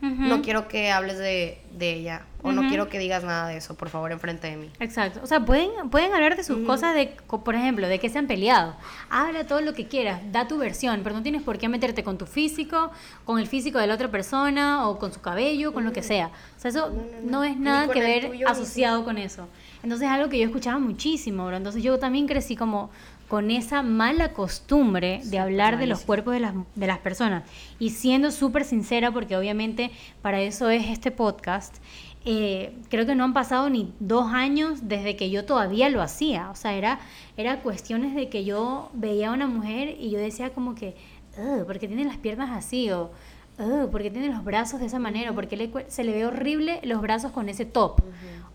[0.00, 3.88] no quiero que hables de, ella o no quiero que digas nada de eso, por
[3.88, 4.70] favor, enfrente de mí.
[4.78, 5.20] Exacto.
[5.22, 8.26] O sea, pueden, pueden hablar de sus cosas, de, por ejemplo, de que se han
[8.26, 8.74] peleado.
[9.08, 12.18] Habla todo lo que quieras, da tu versión, pero no tienes por qué meterte con
[12.18, 12.90] tu físico,
[13.24, 16.26] con el físico de la otra persona o con su cabello, con lo que sea.
[16.58, 16.92] O sea, eso
[17.24, 19.48] no, es nada que ver asociado con eso.
[19.82, 21.56] Entonces es algo que yo escuchaba muchísimo, bro.
[21.56, 22.90] Entonces yo también crecí como
[23.28, 27.44] con esa mala costumbre de hablar de los cuerpos de las, de las personas.
[27.78, 29.90] Y siendo súper sincera, porque obviamente
[30.22, 31.76] para eso es este podcast,
[32.26, 36.50] eh, creo que no han pasado ni dos años desde que yo todavía lo hacía.
[36.50, 36.98] O sea, era,
[37.36, 40.96] era cuestiones de que yo veía a una mujer y yo decía como que,
[41.66, 42.90] ¿por qué tiene las piernas así?
[42.90, 43.10] O,
[43.90, 45.32] ¿por qué tiene los brazos de esa manera?
[45.32, 48.00] ¿Por qué se le ve horrible los brazos con ese top?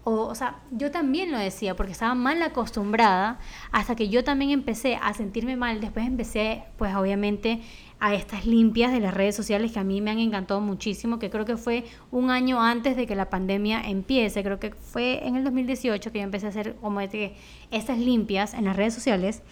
[0.03, 3.37] O, sea, yo también lo decía porque estaba mal acostumbrada
[3.71, 5.81] hasta que yo también empecé a sentirme mal.
[5.81, 7.61] Después empecé, pues obviamente,
[7.99, 11.29] a estas limpias de las redes sociales que a mí me han encantado muchísimo, que
[11.29, 14.41] creo que fue un año antes de que la pandemia empiece.
[14.41, 18.65] Creo que fue en el 2018 que yo empecé a hacer como estas limpias en
[18.65, 19.43] las redes sociales.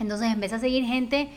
[0.00, 1.30] Entonces empecé a seguir gente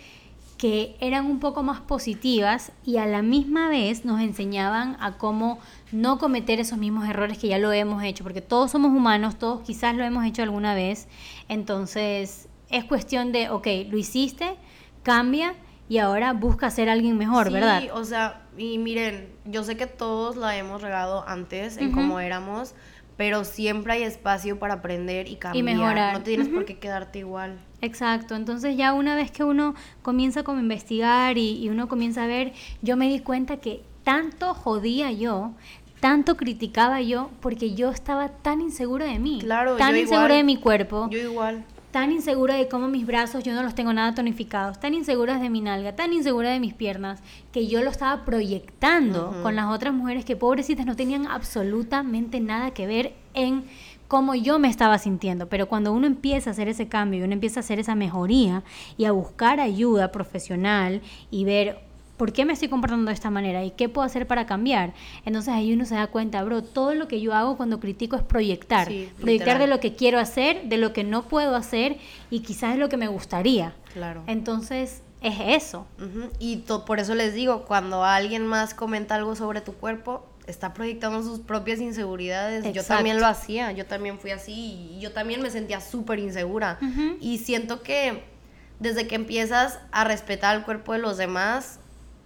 [0.62, 5.58] que eran un poco más positivas y a la misma vez nos enseñaban a cómo
[5.91, 9.63] no cometer esos mismos errores que ya lo hemos hecho, porque todos somos humanos, todos
[9.63, 11.08] quizás lo hemos hecho alguna vez,
[11.50, 14.54] entonces es cuestión de, ok, lo hiciste,
[15.02, 15.56] cambia
[15.89, 17.82] y ahora busca ser alguien mejor, sí, ¿verdad?
[17.95, 22.76] o sea, y miren, yo sé que todos la hemos regado antes en cómo éramos,
[23.17, 25.60] pero siempre hay espacio para aprender y cambiar.
[25.60, 26.13] Y mejorar.
[26.13, 27.60] No tienes por qué quedarte igual.
[27.81, 32.27] Exacto, entonces ya una vez que uno comienza como a investigar y, uno comienza a
[32.27, 35.51] ver, yo me di cuenta que tanto jodía yo,
[35.99, 40.57] tanto criticaba yo, porque yo estaba tan insegura de mí, claro, tan insegura de mi
[40.57, 41.09] cuerpo.
[41.09, 41.63] Yo igual.
[41.89, 45.49] tan insegura de cómo mis brazos yo no los tengo nada tonificados, tan insegura de
[45.49, 47.19] mi nalga, tan insegura de mis piernas,
[47.51, 52.71] que yo lo estaba proyectando con las otras mujeres que pobrecitas no tenían absolutamente nada
[52.71, 53.65] que ver en
[54.12, 55.47] cómo yo me estaba sintiendo.
[55.47, 58.62] Pero cuando uno empieza a hacer ese cambio y uno empieza a hacer esa mejoría
[58.97, 61.80] y a buscar ayuda profesional y ver
[62.17, 63.63] ¿por qué me estoy comportando de esta manera?
[63.63, 64.93] ¿Y qué puedo hacer para cambiar?
[65.24, 68.21] Entonces ahí uno se da cuenta, bro, todo lo que yo hago cuando critico es
[68.21, 68.89] proyectar.
[69.21, 71.97] proyectar de lo que quiero hacer, de lo que no puedo hacer
[72.30, 73.74] y quizás es lo que me gustaría.
[73.93, 74.24] Claro.
[74.28, 75.88] Entonces es eso.
[76.38, 81.23] Y por eso les digo, cuando alguien más comenta algo sobre tu cuerpo, está proyectando
[81.23, 82.71] sus propias inseguridades.
[82.73, 86.80] Yo también lo hacía, yo también fui así y yo también me sentía súper insegura.
[87.19, 88.23] Y siento que
[88.80, 91.80] desde que empiezas a respetar el cuerpo de los demás,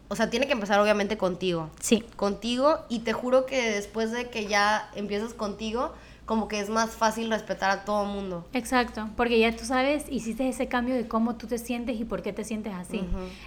[0.07, 1.69] o sea, tiene que empezar obviamente contigo.
[1.79, 2.03] Sí.
[2.15, 5.93] Contigo y te juro que después de que ya empiezas contigo,
[6.25, 8.47] como que es más fácil respetar a todo mundo.
[8.53, 12.23] Exacto, porque ya tú sabes, hiciste ese cambio de cómo tú te sientes y por
[12.23, 13.03] qué te sientes así.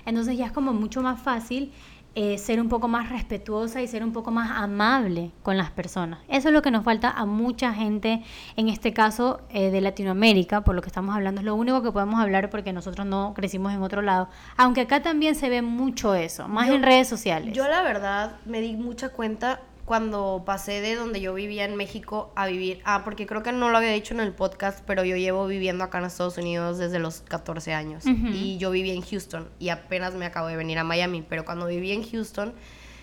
[0.07, 1.73] Entonces ya es como mucho más fácil
[2.21, 6.19] eh, ser un poco más respetuosa y ser un poco más amable con las personas.
[6.27, 8.25] Eso es lo que nos falta a mucha gente,
[8.57, 11.93] en este caso eh, de Latinoamérica, por lo que estamos hablando, es lo único que
[11.93, 16.17] podemos hablar porque nosotros no crecimos en otro lado, aunque acá también se ve mucho
[16.17, 17.55] eso, más en redes sociales.
[17.55, 22.31] Yo la verdad me di mucha cuenta cuando pasé de donde yo vivía en México
[22.37, 25.17] a vivir, ah, porque creo que no lo había dicho en el podcast, pero yo
[25.17, 29.49] llevo viviendo acá en Estados Unidos desde los 14 años y yo viví en Houston
[29.59, 32.53] y apenas me acabo de venir a Miami, pero cuando viví en Houston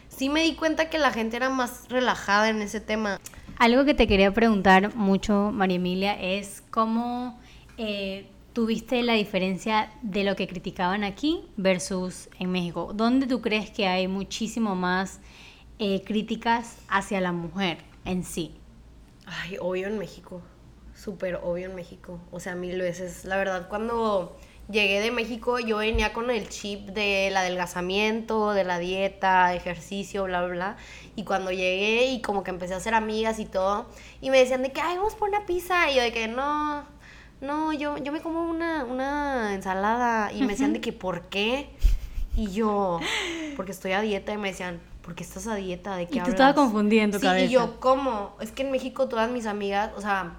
[0.09, 3.19] sí me di cuenta que la gente era más relajada en ese tema.
[3.57, 7.39] Algo que te quería preguntar mucho, María Emilia, es cómo
[7.79, 12.91] eh, tuviste la diferencia de lo que criticaban aquí versus en México.
[12.93, 15.19] ¿Dónde tú crees que hay muchísimo más
[15.79, 18.55] eh, críticas hacia la mujer en sí?
[19.25, 20.41] Ay, obvio en México,
[20.93, 23.25] súper obvio en México, o sea, mil veces.
[23.25, 24.37] La verdad, cuando
[24.69, 30.43] llegué de México yo venía con el chip del adelgazamiento, de la dieta, ejercicio, bla,
[30.43, 30.77] bla, bla.
[31.15, 33.87] Y cuando llegué y como que empecé a hacer amigas y todo,
[34.21, 35.89] y me decían de que, ay, vamos por una pizza.
[35.91, 36.85] Y yo de que, no,
[37.41, 40.31] no, yo, yo me como una, una ensalada.
[40.33, 41.69] Y me decían de que, ¿por qué?
[42.35, 42.99] Y yo,
[43.55, 44.33] porque estoy a dieta.
[44.33, 45.95] Y me decían, ¿por qué estás a dieta?
[45.95, 48.35] ¿De qué y tú estabas confundiendo sí, Y yo, ¿cómo?
[48.41, 50.37] Es que en México todas mis amigas, o sea,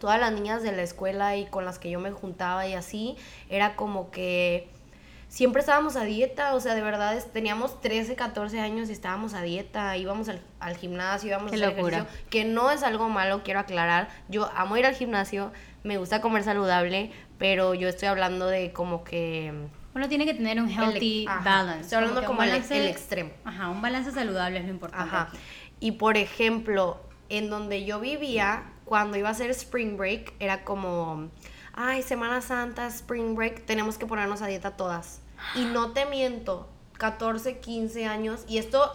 [0.00, 3.16] todas las niñas de la escuela y con las que yo me juntaba y así,
[3.50, 4.70] era como que
[5.28, 9.42] siempre estábamos a dieta, o sea, de verdad teníamos 13, 14 años y estábamos a
[9.42, 14.08] dieta, íbamos al, gimnasio, íbamos a hacer ejercicio, que no es algo malo, quiero aclarar.
[14.30, 15.52] Yo amo ir al gimnasio,
[15.84, 19.52] me gusta comer saludable, pero yo estoy hablando de como que
[19.98, 21.82] uno tiene que tener un healthy balance.
[21.82, 23.30] Estoy hablando como, el, extremo.
[23.44, 25.04] Ajá, un balance saludable es lo importante.
[25.04, 25.30] Ajá.
[25.80, 31.28] Y por ejemplo, en donde yo vivía, cuando iba a ser Spring Break, era como,
[31.74, 35.20] ay, Semana Santa, Spring Break, tenemos que ponernos a dieta todas.
[35.54, 38.92] Y no te miento, 14, 15 años, y esto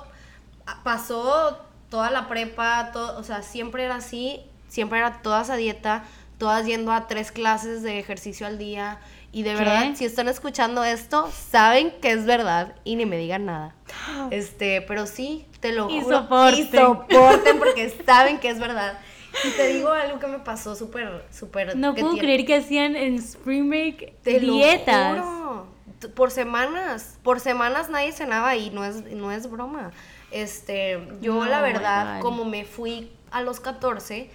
[0.84, 6.06] pasó toda la prepa, todo, o sea, siempre era así, siempre era todas a dieta,
[6.38, 9.00] todas yendo a tres clases de ejercicio al día
[9.34, 13.46] y de verdad, si están escuchando esto, saben que es verdad y ni me digan
[13.46, 13.76] nada.
[14.30, 16.20] Este, pero sí, te lo y juro.
[16.20, 16.60] Soporten.
[16.60, 19.00] Y soporten porque saben que es verdad.
[19.44, 21.76] Y te digo algo que me pasó súper, súper...
[21.76, 25.18] No puedo creer que hacían en Spring Break te dietas.
[25.18, 25.68] Lo juro.
[26.14, 29.92] Por semanas, por semanas nadie cenaba y no es, no es broma.
[30.30, 34.30] Este, yo la verdad, como me fui a los 14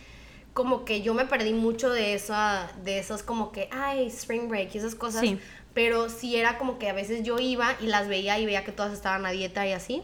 [0.58, 4.74] como que yo me perdí mucho de esa, de esos como que, ay, spring break
[4.74, 5.22] y esas cosas.
[5.72, 8.72] Pero sí era como que a veces yo iba y las veía y veía que
[8.72, 10.02] todas estaban a dieta y así.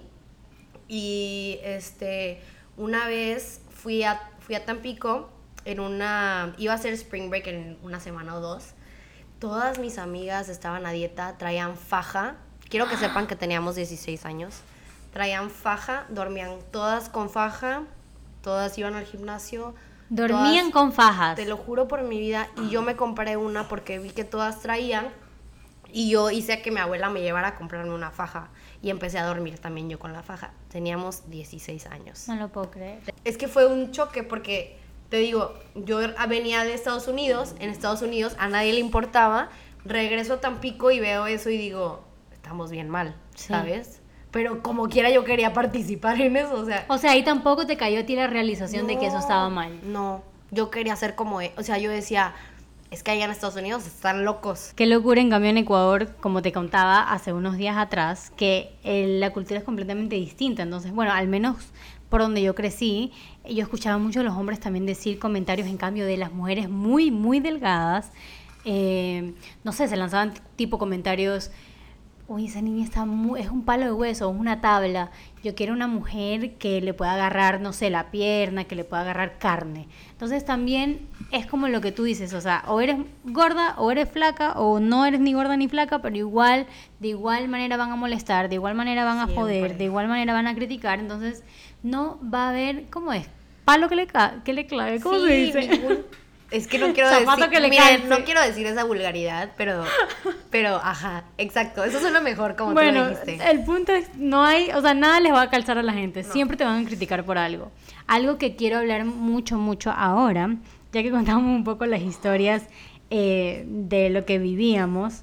[0.87, 2.41] Y este,
[2.77, 5.29] una vez fui a, fui a Tampico
[5.65, 8.75] en una, iba a ser spring break en una semana o dos.
[9.41, 12.37] Todas mis amigas estaban a dieta, traían faja.
[12.69, 14.61] Quiero que sepan que teníamos 16 años.
[15.13, 17.83] Traían faja, dormían todas con faja,
[18.41, 19.75] todas iban al gimnasio,
[20.09, 21.37] Dormían con fajas.
[21.37, 22.49] Te lo juro por mi vida.
[22.63, 25.09] Y yo me compré una porque vi que todas traían.
[25.93, 28.49] Y yo hice que mi abuela me llevara a comprarme una faja.
[28.83, 30.53] Y empecé a dormir también yo con la faja.
[30.69, 32.29] Teníamos 16 años.
[32.29, 33.01] No lo puedo creer.
[33.25, 34.77] Es que fue un choque porque,
[35.09, 37.55] te digo, yo venía de Estados Unidos.
[37.61, 39.49] En Estados Unidos a nadie le importaba.
[39.85, 44.01] Regreso a Tampico y veo eso y digo, estamos bien mal, ¿sabes?
[44.35, 46.85] Pero como quiera yo quería participar en eso, o sea.
[46.89, 49.79] O sea, ahí tampoco te cayó a ti la realización de que eso estaba mal.
[49.85, 52.35] No, yo quería ser como, e, o sea, yo decía,
[52.91, 54.73] es que allá en Estados Unidos están locos.
[54.75, 59.31] Qué locura, en cambio en Ecuador, como te contaba hace unos días atrás, que la
[59.33, 60.65] cultura es completamente distinta.
[60.65, 61.57] Entonces, bueno, al menos
[62.11, 63.13] por donde yo crecí,
[63.49, 67.13] yo escuchaba mucho a los hombres también decir comentarios, en cambio, de las mujeres muy,
[67.13, 68.11] muy delgadas.
[68.65, 71.53] Eh, no sé, se lanzaban tipo comentarios
[72.27, 75.11] uy, esa niña está muy, es un palo de hueso, es una tabla.
[75.43, 79.03] Yo quiero una mujer que le pueda agarrar, no sé, la pierna, que le pueda
[79.03, 79.89] agarrar carne.
[80.13, 84.09] Entonces también es como lo que tú dices, o sea, o eres gorda o eres
[84.09, 86.67] flaca, o no eres ni gorda ni flaca, pero igual,
[86.99, 90.33] de igual manera van a molestar, de igual manera van a joder, de igual manera
[90.33, 90.99] van a criticar.
[90.99, 91.45] Entonces
[91.83, 93.29] no va a haber, ¿cómo es?
[93.67, 94.09] Palo que le,
[94.45, 96.05] que le clave, ¿cómo se dice?
[96.55, 97.27] Es que no quiero decir.
[98.09, 99.83] no quiero decir esa vulgaridad, pero.
[100.51, 101.83] Pero, ajá, exacto.
[101.83, 103.51] Eso suena mejor como bueno, tú lo dijiste.
[103.51, 104.71] El punto es, no hay.
[104.71, 106.23] O sea, nada les va a calzar a la gente.
[106.23, 107.73] Siempre te van a criticar por algo.
[108.07, 110.55] Algo que quiero hablar mucho, mucho ahora,
[110.93, 112.63] ya que contamos un poco las historias
[113.11, 115.23] eh, de lo que vivíamos.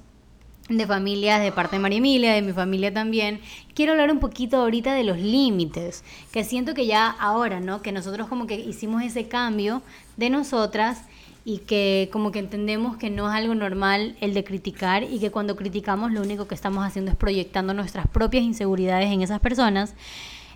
[0.68, 3.40] de familias de parte de María Emilia, de mi familia también.
[3.74, 7.80] Quiero hablar un poquito ahorita de los límites, que siento que ya ahora, ¿no?
[7.80, 9.80] Que nosotros como que hicimos ese cambio
[10.18, 11.04] de nosotras
[11.44, 15.30] y que como que entendemos que no es algo normal el de criticar y que
[15.30, 19.94] cuando criticamos lo único que estamos haciendo es proyectando nuestras propias inseguridades en esas personas.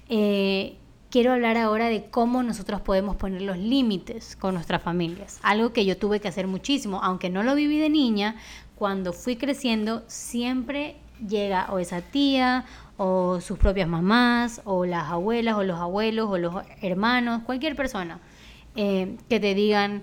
[0.08, 0.76] Eh,
[1.10, 5.40] quiero hablar ahora de cómo nosotros podemos poner los límites con nuestras familias.
[5.42, 8.36] Algo que yo tuve que hacer muchísimo, aunque no lo viví de niña,
[8.76, 10.96] cuando fui creciendo siempre
[11.26, 12.66] llega o esa tía
[12.98, 18.20] o sus propias mamás o las abuelas o los abuelos o los hermanos, cualquier persona
[18.74, 20.02] eh, que te digan,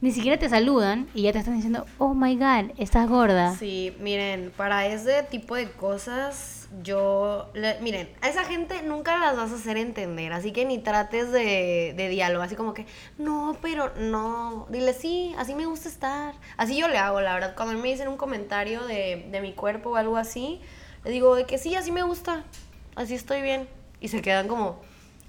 [0.00, 3.54] ni siquiera te saludan y ya te están diciendo, oh my god, estás gorda.
[3.56, 9.50] Sí, miren, para ese tipo de cosas yo, miren, a esa gente nunca las vas
[9.50, 12.86] a hacer entender, así que ni trates de, de diálogo, así como que,
[13.18, 16.34] no, pero no, dile sí, así me gusta estar.
[16.56, 19.90] Así yo le hago, la verdad, cuando me dicen un comentario de, de mi cuerpo
[19.90, 20.60] o algo así,
[21.04, 22.44] le digo de que sí, así me gusta,
[22.94, 23.68] así estoy bien.
[24.00, 24.80] Y se quedan como...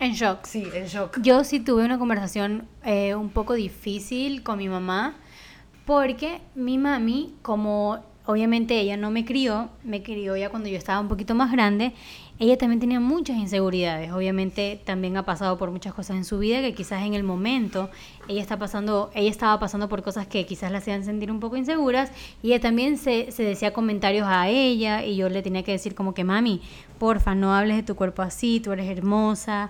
[0.02, 0.46] En shock.
[0.48, 1.20] Sí, en shock.
[1.22, 5.14] Yo sí tuve una conversación eh, un poco difícil con mi mamá,
[5.86, 11.00] porque mi mami, como obviamente ella no me crió, me crió ya cuando yo estaba
[11.00, 11.94] un poquito más grande.
[12.42, 14.12] Ella también tenía muchas inseguridades.
[14.12, 17.92] Obviamente también ha pasado por muchas cosas en su vida que quizás en el momento
[18.28, 21.56] ella está pasando, ella estaba pasando por cosas que quizás la hacían sentir un poco
[21.56, 25.74] inseguras y ella también se, se decía comentarios a ella y yo le tenía que
[25.74, 26.64] decir como que mami,
[26.98, 29.70] porfa, no hables de tu cuerpo así, tú eres hermosa.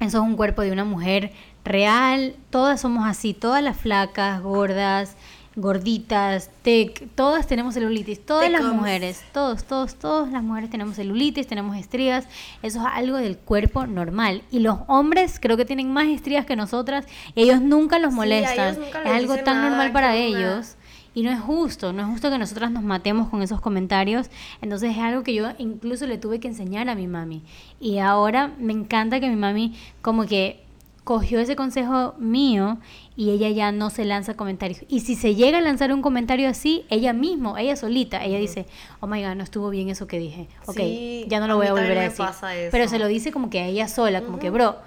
[0.00, 5.14] Eso es un cuerpo de una mujer real, todas somos así, todas las flacas, gordas,
[5.56, 11.46] gorditas, tec, todas tenemos celulitis, todas las mujeres, todos, todos, todas las mujeres tenemos celulitis,
[11.46, 12.26] tenemos estrías,
[12.62, 14.42] eso es algo del cuerpo normal.
[14.50, 19.10] Y los hombres creo que tienen más estrías que nosotras, ellos nunca los molestan, es
[19.10, 20.76] algo tan normal para ellos.
[21.14, 24.28] Y no es justo, no es justo que nosotras nos matemos con esos comentarios.
[24.60, 27.42] Entonces es algo que yo incluso le tuve que enseñar a mi mami.
[27.80, 30.65] Y ahora me encanta que mi mami como que
[31.06, 32.78] cogió ese consejo mío
[33.14, 34.80] y ella ya no se lanza comentarios.
[34.88, 38.66] Y si se llega a lanzar un comentario así, ella mismo, ella solita, ella dice,
[38.98, 40.48] oh my god, no estuvo bien eso que dije.
[40.66, 40.80] Ok,
[41.28, 42.26] ya no lo voy a, volver a decir.
[42.72, 44.78] Pero se lo dice como que a ella sola, como que, bro,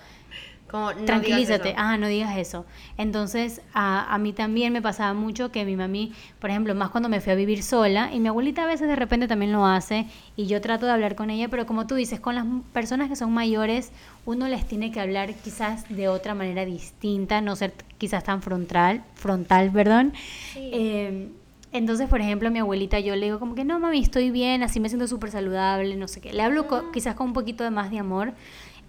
[1.05, 2.65] Tranquilízate, ah, no digas eso.
[2.97, 7.09] Entonces, a, a, mí también me pasaba mucho que mi mami, por ejemplo, más cuando
[7.09, 10.05] me fui a vivir sola, y mi abuelita a veces de repente también lo hace,
[10.35, 13.15] y yo trato de hablar con ella, pero como tú dices, con las personas que
[13.15, 13.91] son mayores,
[14.25, 19.03] uno les tiene que hablar quizás de otra manera distinta, no ser quizás tan frontal,
[19.15, 20.13] frontal, perdón.
[20.55, 21.29] Em,
[21.71, 24.63] entonces, por ejemplo, a mi abuelita yo le digo como que no, mami, estoy bien,
[24.63, 26.33] así me siento súper saludable, no sé qué.
[26.33, 28.33] Le hablo quizás con un poquito de más de amor,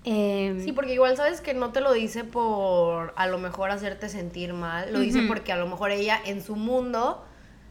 [0.04, 4.08] Em, sí, porque igual sabes que no te lo dice por a lo mejor hacerte
[4.08, 7.22] sentir mal, lo dice porque a lo mejor ella en su mundo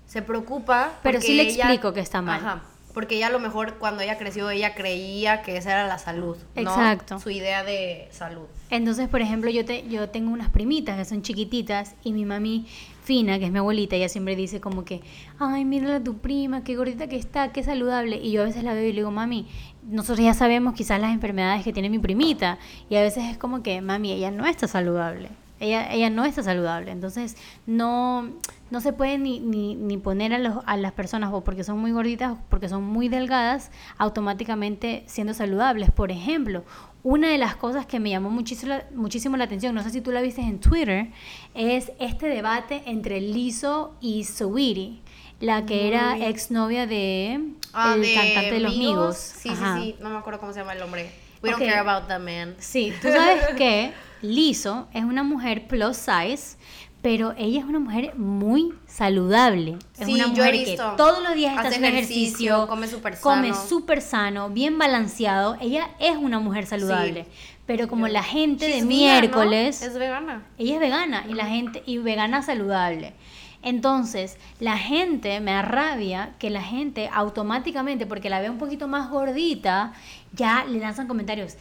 [0.05, 0.91] se preocupa.
[1.01, 2.39] Pero sí le explico que está mal.
[2.39, 2.61] Ajá,
[2.93, 6.37] porque ella a lo mejor cuando ella creció ella creía que esa era la salud,
[6.55, 7.19] Exacto.
[7.19, 8.45] Su idea de salud.
[8.69, 12.67] Entonces, por ejemplo, yo, te, yo tengo unas primitas que son chiquititas y mi mami
[13.03, 15.01] Fina, que es mi abuelita, ella siempre dice como que,
[15.39, 18.17] ay, mírala a tu prima, qué gordita que está, qué saludable.
[18.17, 19.47] Y yo a veces la veo y le digo, mami,
[19.89, 22.57] nosotros ya sabemos quizás las enfermedades que tiene mi primita.
[22.89, 25.29] Y a veces es como que, mami, ella no está saludable.
[25.59, 26.91] Ella, ella no está saludable.
[26.91, 28.29] Entonces, no,
[28.69, 31.79] no se puede ni, ni, ni poner a, los, a las personas, o porque son
[31.79, 35.91] muy gorditas, o porque son muy delgadas, automáticamente siendo saludables.
[35.91, 36.63] Por ejemplo,
[37.03, 40.11] una de las cosas que me llamó muchísimo, muchísimo la atención, no sé si tú
[40.11, 41.11] la viste en Twitter,
[41.53, 45.01] es este debate entre Lizzo y Saweetie,
[45.39, 49.17] la que era exnovia de ah, el cantante de los Migos.
[49.17, 51.11] Sí, sí, sí, no me acuerdo cómo se llama el hombre.
[51.41, 52.55] We don't care about that man.
[52.59, 56.57] Sí, tú sabes que Lizzo es una mujer plus size,
[57.01, 59.77] pero ella es una mujer muy saludable.
[59.97, 63.23] Es una mujer que todos los días está haciendo ejercicio, come súper sano.
[63.23, 65.55] Come súper sano, bien balanceado.
[65.61, 67.25] Ella es una mujer saludable.
[67.65, 69.81] Pero como la gente de miércoles...
[69.81, 70.43] Es vegana.
[70.57, 73.13] Ella es vegana y la gente y vegana saludable.
[73.61, 79.09] Entonces, la gente, me arrabia que la gente automáticamente, porque la ve un poquito más
[79.09, 79.93] gordita,
[80.33, 81.57] ya le lanzan comentarios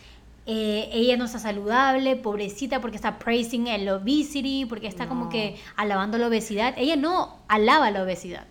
[0.50, 5.58] eh, ella no está saludable, pobrecita, porque está praising el obesity, porque está como que
[5.76, 6.72] alabando la obesidad.
[6.78, 8.46] Ella no alaba la obesidad.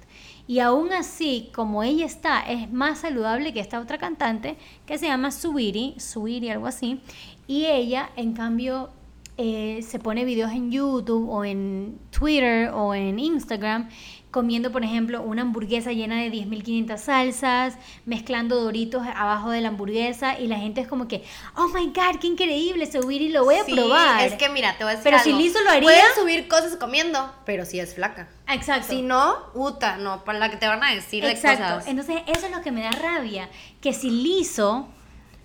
[0.46, 5.08] Y aún así, como ella está, es más saludable que esta otra cantante que se
[5.08, 7.02] llama Sweetie, Sweetie, algo así.
[7.48, 8.92] Y ella, en cambio,
[9.38, 13.90] eh, se pone videos en YouTube o en Twitter o en Instagram
[14.32, 17.76] comiendo, por ejemplo, una hamburguesa llena de 10.500 salsas,
[18.06, 21.24] mezclando doritos abajo de la hamburguesa y la gente es como que,
[21.56, 24.26] oh my god, qué increíble subir y lo voy a Sí, probar.
[24.28, 25.34] Es que mira, te voy a decir Pero si.
[25.34, 28.28] Lizo lo haría- Puedes subir cosas comiendo, pero si es flaca.
[28.50, 28.88] Exacto.
[28.90, 31.64] Si no, puta, no, para la que te van a decir de Exacto.
[31.76, 31.88] cosas.
[31.88, 33.50] Entonces, eso es lo que me da rabia.
[33.82, 34.88] Que si Lizo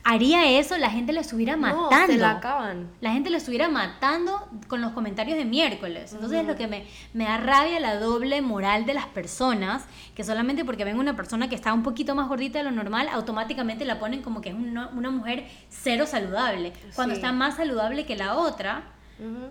[0.04, 2.12] haría eso, la gente lo estuviera No, matando.
[2.12, 2.90] se la acaban.
[3.00, 6.12] La gente lo estuviera matando con los comentarios de miércoles.
[6.12, 6.84] Entonces, lo que me,
[7.14, 9.84] me da rabia la doble moral de las personas,
[10.14, 13.08] que solamente porque ven una persona que está un poquito más gordita de lo normal,
[13.12, 17.20] automáticamente la ponen como que es una, una mujer cero saludable, cuando Sí.
[17.20, 18.84] está más saludable que la otra.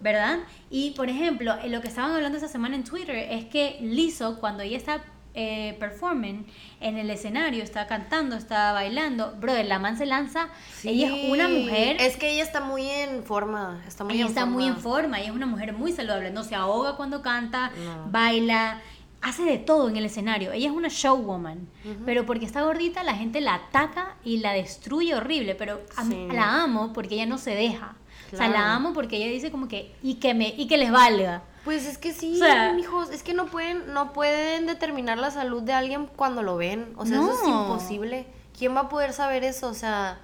[0.02, 0.40] ¿Verdad?
[0.70, 4.38] Y por ejemplo, en lo que estaban hablando esta semana en Twitter es que Lizzo,
[4.42, 5.02] cuando ella está
[5.34, 6.46] eh, performing
[6.82, 10.50] en el escenario, está cantando, está bailando, brother, la man se lanza.
[10.84, 11.98] Ella es una mujer.
[12.00, 13.82] Es que ella está muy en forma.
[13.88, 14.54] Está muy ella en está forma.
[14.56, 18.08] muy en forma, ella es una mujer muy saludable, no se ahoga cuando canta, No.
[18.12, 18.82] baila,
[19.22, 20.52] hace de todo en el escenario.
[20.52, 21.68] Ella es una showwoman,
[22.06, 26.28] pero porque está gordita la gente la ataca y la destruye horrible, pero a Sí.
[26.34, 27.96] la amo porque ella no se deja.
[28.28, 28.54] O sea, Claro.
[28.54, 31.44] la amo porque ella dice como que y que me y que les valga.
[31.64, 35.30] Pues es que sí, O sea- mijos, es que no pueden, no pueden determinar la
[35.32, 36.94] salud de alguien cuando lo ven.
[36.98, 38.26] O sea, eso es imposible.
[38.58, 39.68] ¿Quién va a poder saber eso?
[39.68, 40.20] O sea,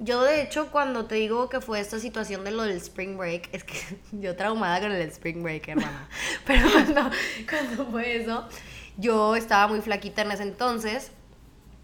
[0.00, 3.48] yo de hecho cuando te digo que fue esta situación de lo del spring break,
[3.52, 3.74] es que
[4.12, 6.08] yo traumada con el spring break, hermana.
[6.46, 7.10] Pero cuando,
[7.48, 8.48] cuando fue eso,
[8.96, 11.12] yo estaba muy flaquita en ese entonces.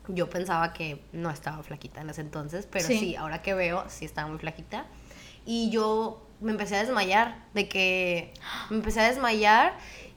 [0.09, 2.97] Yo pensaba que no estaba flaquita en ese entonces, pero Sí.
[2.99, 4.87] sí, ahora que veo, sí estaba muy flaquita.
[5.45, 8.33] Y yo me empecé a desmayar, de que
[8.71, 9.75] me empecé a desmayar.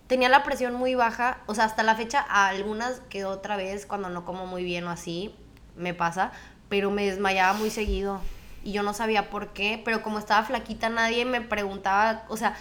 [0.07, 4.09] Tenía la presión muy baja, o sea, hasta la fecha, algunas que otra vez, cuando
[4.09, 5.35] no como muy bien o así,
[5.75, 6.31] me pasa,
[6.67, 8.19] pero me desmayaba muy seguido.
[8.63, 12.55] Y yo no sabía por qué, pero como estaba flaquita, nadie me preguntaba, o sea,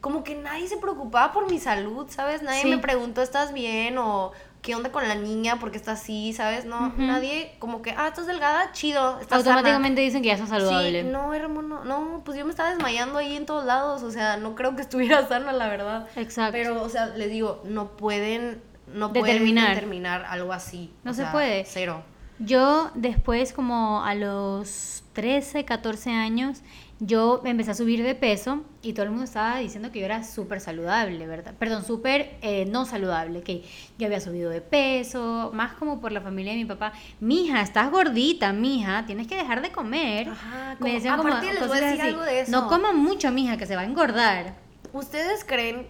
[0.00, 2.42] como que nadie se preocupaba por mi salud, ¿sabes?
[2.42, 2.68] Nadie Sí.
[2.70, 3.98] me preguntó, ¿estás bien?
[3.98, 4.32] O
[4.62, 5.58] ¿qué onda con la niña?
[5.58, 6.32] ¿Por qué está así?
[6.32, 6.64] ¿Sabes?
[6.64, 9.56] No, nadie, como que, ah, estás delgada, chido, estás sana".
[9.56, 11.02] Automáticamente dicen que ya está saludable.
[11.02, 14.36] Sí, no, hermano, no, pues yo me estaba desmayando ahí en todos lados, o sea,
[14.36, 16.06] no creo que estuviera sana, la verdad.
[16.16, 16.52] Exacto.
[16.52, 19.64] Pero, o sea, les digo, no pueden, no Determinar.
[19.64, 20.92] pueden determinar algo así.
[21.04, 21.64] No o se sea, puede.
[21.66, 22.02] Cero.
[22.44, 26.60] Yo después, como a los 13, 14 años,
[26.98, 30.24] yo empecé a subir de peso y todo el mundo estaba diciendo que yo era
[30.24, 31.54] súper saludable, ¿verdad?
[31.58, 33.62] Perdón, súper eh, no saludable, que
[33.96, 36.92] yo había subido de peso, más como por la familia de mi papá.
[37.20, 40.30] Mija, estás gordita, mija, tienes que dejar de comer.
[40.30, 42.10] Ajá, Me decían como les voy a decir así.
[42.10, 42.50] algo de eso.
[42.50, 44.54] No coman mucho, mija, que se va a engordar.
[44.92, 45.86] ¿Ustedes creen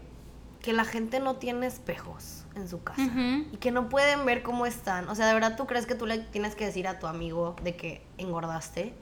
[0.61, 3.03] que la gente no tiene espejos en su casa?
[3.03, 5.09] Y que no pueden ver cómo están.
[5.09, 7.57] O sea, ¿de verdad tú crees que tú le tienes que decir a tu amigo
[7.63, 8.95] de que engordaste?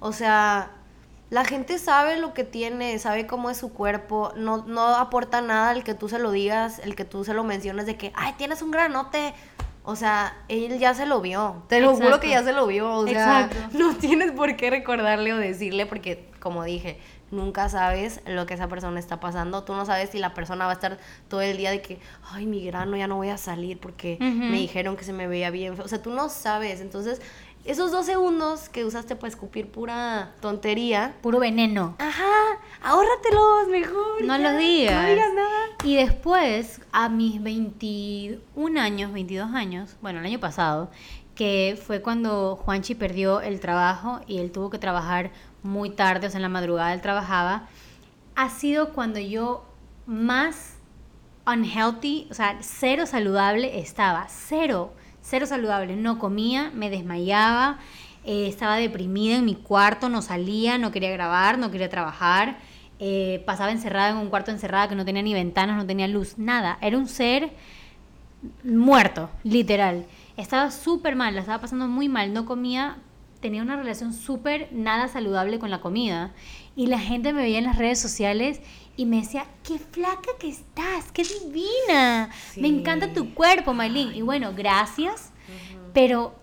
[0.00, 0.72] O sea,
[1.30, 5.72] la gente sabe lo que tiene, sabe cómo es su cuerpo, no, no aporta nada
[5.72, 8.34] el que tú se lo digas, el que tú se lo menciones de que, ay,
[8.38, 9.34] tienes un granote.
[9.84, 12.92] O sea, él ya se lo vio, te lo juro que ya se lo vio,
[12.92, 13.78] o sea, Exacto.
[13.78, 16.98] no tienes por qué recordarle o decirle porque, como dije,
[17.30, 20.72] nunca sabes lo que esa persona está pasando, tú no sabes si la persona va
[20.72, 20.98] a estar
[21.28, 22.00] todo el día de que,
[22.30, 25.50] ay, mi grano ya no voy a salir porque me dijeron que se me veía
[25.50, 25.84] bien, feo".
[25.84, 27.20] o sea, tú no sabes, entonces
[27.64, 31.14] esos dos segundos que usaste para escupir pura tontería.
[31.20, 31.96] Puro veneno.
[31.98, 32.32] Ajá,
[32.82, 34.22] ahórratelos mejor.
[34.22, 35.02] No ya, los digas.
[35.02, 35.66] No digas nada.
[35.84, 40.90] Y después, a mis 21 años, 22 años, bueno, el año pasado,
[41.34, 45.30] que fue cuando Juanchi perdió el trabajo y él tuvo que trabajar
[45.68, 47.68] muy tarde, o sea, en la madrugada él trabajaba,
[48.34, 49.64] ha sido cuando yo
[50.06, 50.76] más
[51.46, 54.92] unhealthy, o sea, cero saludable estaba, cero,
[55.22, 57.78] cero saludable, no comía, me desmayaba,
[58.24, 62.58] eh, estaba deprimida en mi cuarto, no salía, no quería grabar, no quería trabajar,
[62.98, 66.36] eh, pasaba encerrada en un cuarto encerrada que no tenía ni ventanas, no tenía luz,
[66.38, 67.52] nada, era un ser
[68.64, 70.06] muerto, literal.
[70.36, 72.98] Estaba súper mal, la estaba pasando muy mal, no comía,
[73.40, 76.32] tenía una relación súper nada saludable con la comida.
[76.76, 78.60] Y la gente me veía en las redes sociales
[78.96, 82.74] y me decía, qué flaca que estás, qué divina, me Sí.
[82.78, 84.14] encanta tu cuerpo, Maylin.
[84.14, 85.32] Y bueno, gracias,
[85.92, 86.34] pero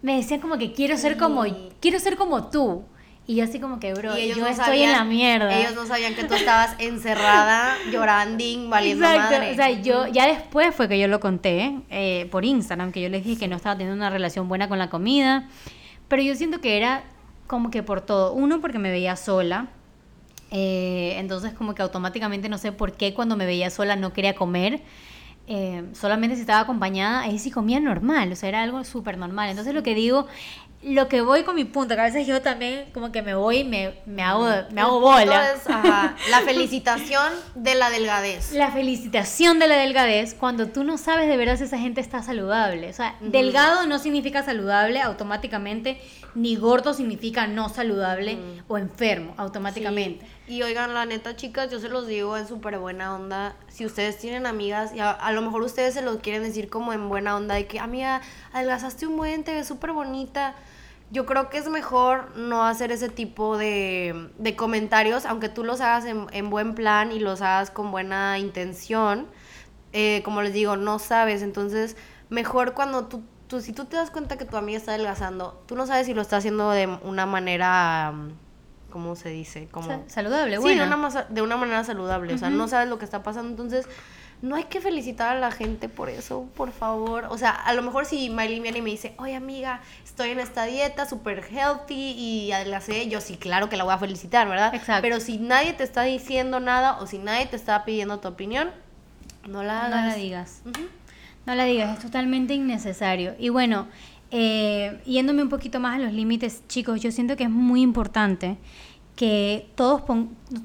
[0.00, 1.68] me decían como que quiero ser como, Sí.
[1.80, 2.84] quiero ser como tú.
[3.24, 5.56] Y yo así como que, bro, Y ellos yo no estoy en sabían- la mierda.
[5.56, 9.32] Ellos no sabían que tú estabas encerrada, llorando, valiendo Exacto.
[9.36, 9.52] madre.
[9.52, 13.08] O sea, yo ya después fue que yo lo conté eh, por Instagram, que yo
[13.08, 15.48] les dije que no estaba teniendo una relación buena con la comida.
[16.12, 17.04] Pero yo siento que era
[17.46, 18.34] como que por todo.
[18.34, 19.68] Uno, porque me veía sola.
[20.50, 24.34] eh, entonces, como que automáticamente no sé por qué cuando me veía sola no quería
[24.34, 24.82] comer.
[25.48, 28.32] eh, solamente si estaba acompañada, ahí sí comía normal.
[28.32, 29.50] O sea, era algo súper normal.
[29.50, 30.26] Entonces, lo que digo,
[30.82, 33.58] lo que voy con mi punto, que a veces yo también como que me voy
[33.58, 35.54] y me, me hago, me hago bola.
[36.30, 38.52] la felicitación de la delgadez.
[38.52, 42.22] La felicitación de la delgadez cuando tú no sabes de verdad si esa gente está
[42.22, 42.90] saludable.
[42.90, 46.00] O sea, delgado no significa saludable automáticamente,
[46.34, 50.26] ni gordo significa no saludable o enfermo automáticamente.
[50.48, 53.54] Y oigan, la neta, chicas, yo se los digo en súper buena onda.
[53.68, 57.08] Si ustedes tienen amigas, y a, lo mejor ustedes se lo quieren decir como en
[57.08, 58.20] buena onda, de que, amiga,
[58.52, 60.56] adelgazaste un buen, te ves súper bonita
[61.12, 66.06] yo creo que es mejor no hacer ese tipo de, comentarios, aunque tú los hagas
[66.06, 69.26] en, buen plan y los hagas con buena intención.
[69.92, 71.42] Eh, como les digo, no sabes.
[71.42, 71.98] Entonces,
[72.30, 75.76] mejor cuando tú, tú, si tú te das cuenta que tu amiga está adelgazando, tú
[75.76, 78.14] no sabes si lo está haciendo de una manera,
[78.88, 79.68] ¿cómo se dice?
[79.70, 80.82] Como, saludable, bueno.
[80.82, 82.32] Sí, de una, de una manera saludable.
[82.32, 83.50] O sea, no sabes lo que está pasando.
[83.50, 83.86] Entonces,
[84.42, 87.26] no hay que felicitar a la gente por eso, por favor.
[87.30, 90.40] O sea, a lo mejor si Miley viene y me dice, oye amiga, estoy en
[90.40, 94.74] esta dieta súper healthy y adelgacé, yo sí, claro que la voy a felicitar, ¿verdad?
[94.74, 95.02] Exacto.
[95.02, 98.70] Pero si nadie te está diciendo nada o si nadie te está pidiendo tu opinión,
[99.48, 100.04] no la hagas.
[100.04, 100.62] No la digas.
[101.46, 103.36] No la digas, es totalmente innecesario.
[103.38, 103.86] Y bueno,
[104.32, 108.56] eh, yéndome un poquito más a los límites, chicos, yo siento que es muy importante
[109.16, 110.02] que todos,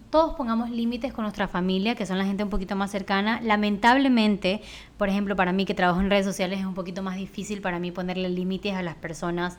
[0.09, 3.41] todos pongamos límites con nuestra familia, que son la gente un poquito más cercana.
[3.41, 4.61] Lamentablemente,
[4.97, 7.79] por ejemplo, para mí que trabajo en redes sociales es un poquito más difícil para
[7.79, 9.57] mí ponerle límites a las personas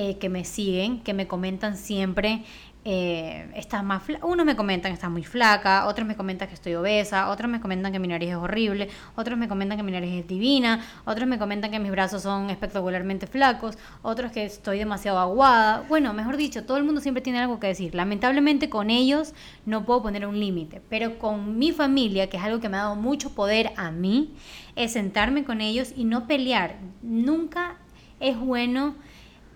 [0.00, 2.44] eh, que me siguen, que me comentan siempre
[2.84, 6.74] eh, estás más unos me comentan que estás muy flaca, otros me comentan que estoy
[6.74, 10.20] obesa, otros me comentan que mi nariz es horrible, otros me comentan que mi nariz
[10.20, 15.18] es divina, otros me comentan que mis brazos son espectacularmente flacos, otros que estoy demasiado
[15.18, 15.84] aguada.
[15.88, 17.96] Bueno, mejor dicho, todo el mundo siempre tiene algo que decir.
[17.96, 19.34] Lamentablemente con ellos
[19.66, 22.82] no puedo poner un límite, pero con mi familia, que es algo que me ha
[22.82, 24.34] dado mucho poder a mí,
[24.76, 26.76] es sentarme con ellos y no pelear.
[27.02, 27.76] Nunca
[28.20, 28.94] es bueno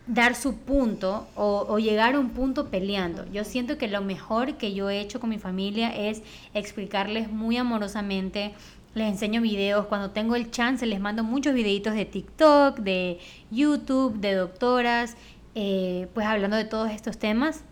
[0.07, 3.25] dar su punto o, llegar a un punto peleando.
[3.33, 6.23] Yo siento que lo mejor que yo he hecho con mi familia es
[6.55, 8.53] explicarles muy amorosamente.
[8.95, 13.19] Les enseño videos, cuando tengo el chance les mando muchos videitos de TikTok, de
[13.51, 15.17] YouTube, de doctoras,
[15.55, 17.65] eh, pues hablando de todos estos temas.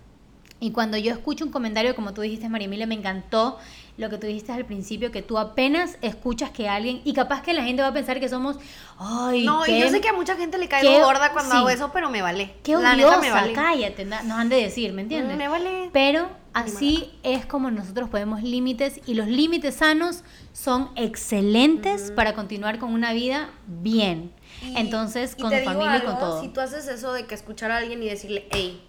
[0.60, 3.58] Y cuando yo escucho un comentario, como tú dijiste, María Emilia, me encantó
[4.00, 7.52] lo que tú dijiste al principio, que tú apenas escuchas que alguien, y capaz que
[7.52, 8.56] la gente va a pensar que somos,
[8.98, 11.90] ay, No, y yo sé que a mucha gente le cae gorda cuando hago eso,
[11.92, 12.54] pero me vale.
[12.62, 13.52] Qué odiosa, me vale.
[13.52, 15.36] cállate, nos han de decir, ¿me entiendes?
[15.36, 15.90] Me vale.
[15.92, 22.78] Pero así es como nosotros podemos límites, y los límites sanos son excelentes para continuar
[22.78, 24.32] con una vida bien.
[24.76, 26.40] Entonces, con tu familia y con todo.
[26.40, 28.82] Si tú haces eso de que escuchar a alguien y decirle, hey,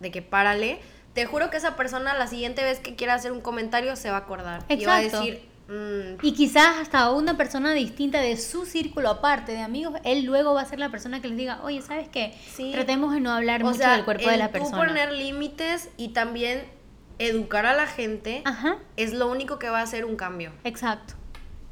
[0.00, 0.80] de que párale,
[1.16, 4.18] te juro que esa persona la siguiente vez que quiera hacer un comentario se va
[4.18, 4.62] a acordar.
[4.68, 5.48] Y va a decir...
[5.66, 6.18] Mm".
[6.22, 10.60] Y quizás hasta una persona distinta de su círculo aparte de amigos, él luego va
[10.60, 12.34] a ser la persona que les diga, oye, ¿sabes qué?
[12.70, 14.76] Tratemos de no hablar mucho del cuerpo de la persona.
[14.76, 16.62] poner límites y también
[17.18, 18.44] educar a la gente
[18.96, 20.52] es lo único que va a hacer un cambio.
[20.64, 21.15] Exacto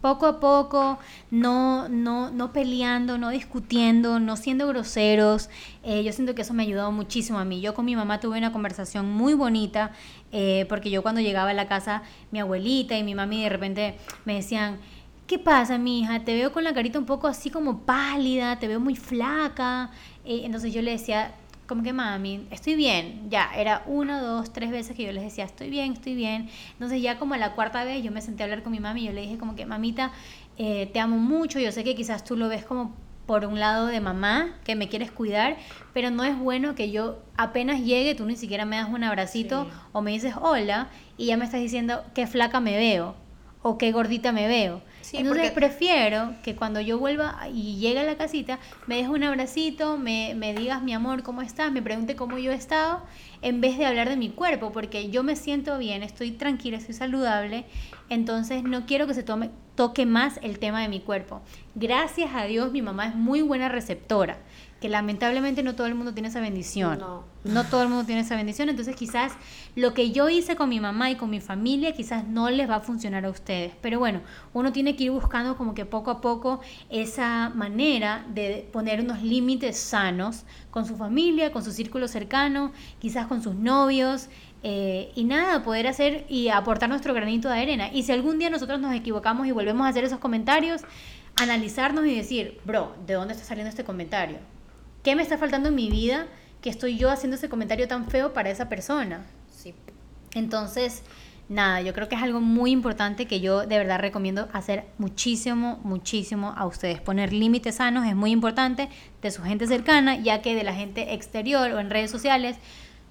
[0.04, 0.98] poco a poco,
[1.30, 5.48] no, no, no peleando, no discutiendo, no siendo groseros.
[5.82, 7.62] Eh, yo siento que eso me ha ayudado muchísimo a mí.
[7.62, 9.92] Yo con mi mamá tuve una conversación muy bonita,
[10.30, 12.02] eh, porque yo cuando llegaba a la casa,
[12.32, 13.96] mi abuelita y mi mami de repente
[14.26, 14.78] me decían,
[15.26, 16.22] ¿qué pasa, mi hija?
[16.22, 19.90] Te veo con la carita un poco así como pálida, te veo muy flaca.
[20.26, 21.32] Eh, entonces yo le decía,
[21.66, 23.28] como que mami, estoy bien.
[23.30, 26.50] Ya, era una, dos, tres veces que yo les decía, estoy bien, estoy bien.
[26.72, 29.06] Entonces ya como la cuarta vez yo me senté a hablar con mi mami y
[29.06, 30.12] yo le dije como que, mamita,
[30.56, 32.94] eh, te amo mucho, yo sé que quizás tú lo ves como
[33.26, 35.56] por un lado de mamá, que me quieres cuidar,
[35.94, 39.66] pero no es bueno que yo apenas llegue, tú ni siquiera me das un abracito
[39.92, 43.14] o me dices hola y ya me estás diciendo qué flaca me veo
[43.62, 44.82] o qué gordita me veo.
[45.12, 49.98] Entonces prefiero que cuando yo vuelva y llegue a la casita, me dejes un abracito,
[49.98, 51.70] me, me digas mi amor, ¿cómo estás?
[51.72, 53.02] Me pregunte cómo yo he estado,
[53.42, 56.94] en vez de hablar de mi cuerpo, porque yo me siento bien, estoy tranquila, estoy
[56.94, 57.66] saludable,
[58.08, 61.42] entonces no quiero que se tome, toque más el tema de mi cuerpo.
[61.74, 64.38] Gracias a Dios mi mamá es muy buena receptora
[64.84, 66.98] que lamentablemente no todo el mundo tiene esa bendición.
[66.98, 67.24] No.
[67.44, 67.64] no.
[67.64, 69.32] todo el mundo tiene esa bendición, entonces quizás
[69.76, 72.74] lo que yo hice con mi mamá y con mi familia quizás no les va
[72.76, 73.72] a funcionar a ustedes.
[73.80, 74.20] Pero bueno,
[74.52, 76.60] uno tiene que ir buscando como que poco a poco
[76.90, 83.26] esa manera de poner unos límites sanos con su familia, con su círculo cercano, quizás
[83.26, 84.28] con sus novios.
[84.62, 87.88] Eh, y nada, poder hacer y aportar nuestro granito de arena.
[87.90, 90.82] Y si algún día nosotros nos equivocamos y volvemos a hacer esos comentarios,
[91.36, 94.40] analizarnos y decir, bro, ¿de dónde está saliendo este comentario?
[95.04, 96.26] ¿Qué me está faltando en mi vida
[96.62, 99.26] que estoy yo haciendo ese comentario tan feo para esa persona?
[99.54, 99.74] Sí.
[100.32, 101.02] Entonces,
[101.50, 105.78] nada, yo creo que es algo muy importante que yo de verdad recomiendo hacer muchísimo,
[105.84, 107.02] muchísimo a ustedes.
[107.02, 108.88] Poner límites sanos es muy importante
[109.20, 112.56] de su gente cercana, ya que de la gente exterior o en redes sociales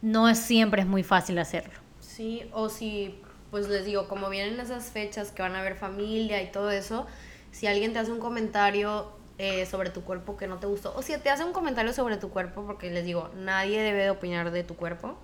[0.01, 1.75] no es, siempre es muy fácil hacerlo.
[1.99, 3.19] Sí, o si,
[3.51, 7.05] pues les digo, como vienen esas fechas que van a haber familia y todo eso,
[7.51, 9.11] si alguien te hace un comentario
[9.45, 12.15] eh, sobre tu cuerpo que no te gustó, o si te hace un comentario sobre
[12.15, 15.17] tu cuerpo, porque les digo, nadie debe de opinar de tu cuerpo,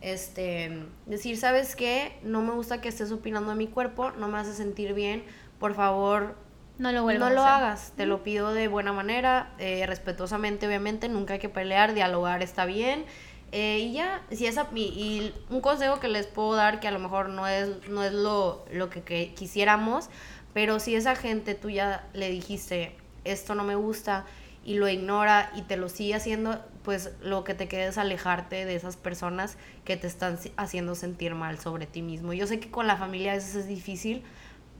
[0.00, 2.18] este, decir, ¿sabes qué?
[2.24, 5.22] No me gusta que estés opinando de mi cuerpo, no me hace sentir bien,
[5.60, 6.34] por favor,
[6.78, 11.34] no lo, no lo hagas, te lo pido de buena manera, eh, respetuosamente, obviamente, nunca
[11.34, 13.04] hay que pelear, dialogar está bien.
[13.52, 16.98] Eh, y ya, si esa, y, un consejo que les puedo dar, que a lo
[16.98, 20.10] mejor no es, no es lo, lo que, que quisiéramos,
[20.52, 24.24] pero si esa gente tú ya le dijiste, esto no me gusta
[24.64, 28.64] y lo ignora y te lo sigue haciendo, pues lo que te queda es alejarte
[28.64, 32.32] de esas personas que te están haciendo sentir mal sobre ti mismo.
[32.32, 34.22] Yo sé que con la familia a veces es difícil,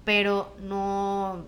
[0.05, 1.45] pero no,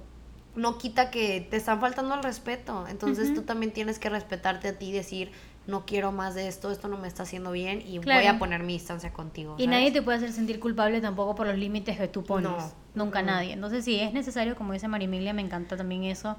[0.56, 2.86] no quita que te están faltando el respeto.
[2.88, 5.30] Entonces tú también tienes que respetarte a ti y decir,
[5.66, 8.62] no quiero más de esto, esto no me está haciendo bien y voy a poner
[8.62, 9.54] mi distancia contigo.
[9.58, 12.52] Y nadie te puede hacer sentir culpable tampoco por los límites que tú pones.
[12.94, 13.52] Nunca nadie.
[13.52, 16.36] Entonces, sí, es necesario, como dice Marimilia, me encanta también eso,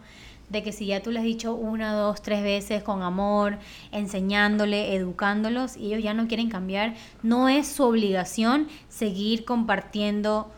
[0.49, 3.57] de que si ya tú les has dicho una, dos, tres veces con amor,
[3.91, 10.51] enseñándole, educándolos, y ellos ya no quieren cambiar, no es su obligación seguir compartiendo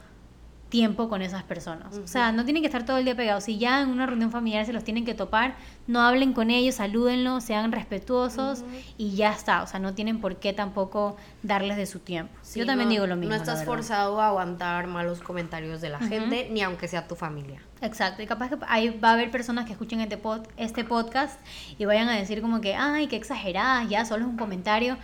[0.70, 1.98] tiempo con esas personas.
[1.98, 3.46] O sea, no tienen que estar todo el día pegados.
[3.46, 5.56] Si ya en una reunión familiar se los tienen que topar,
[5.88, 8.64] no hablen con ellos, salúdenlos, sean respetuosos
[8.98, 9.64] y ya está.
[9.64, 12.34] O sea, no tienen por qué tampoco darles de su tiempo.
[12.54, 13.34] Yo también digo lo mismo.
[13.34, 17.62] No estás forzado a aguantar malos comentarios de la gente, ni aunque sea tu familia.
[17.82, 18.22] Exacto.
[18.22, 20.20] Y capaz que ahí va a haber personas que escuchen este,
[20.58, 21.40] este podcast
[21.78, 24.98] y vayan a decir como que, ay, qué exageradas, ya solo es un comentario.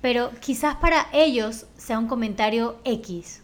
[0.00, 3.43] Pero quizás para ellos sea un comentario X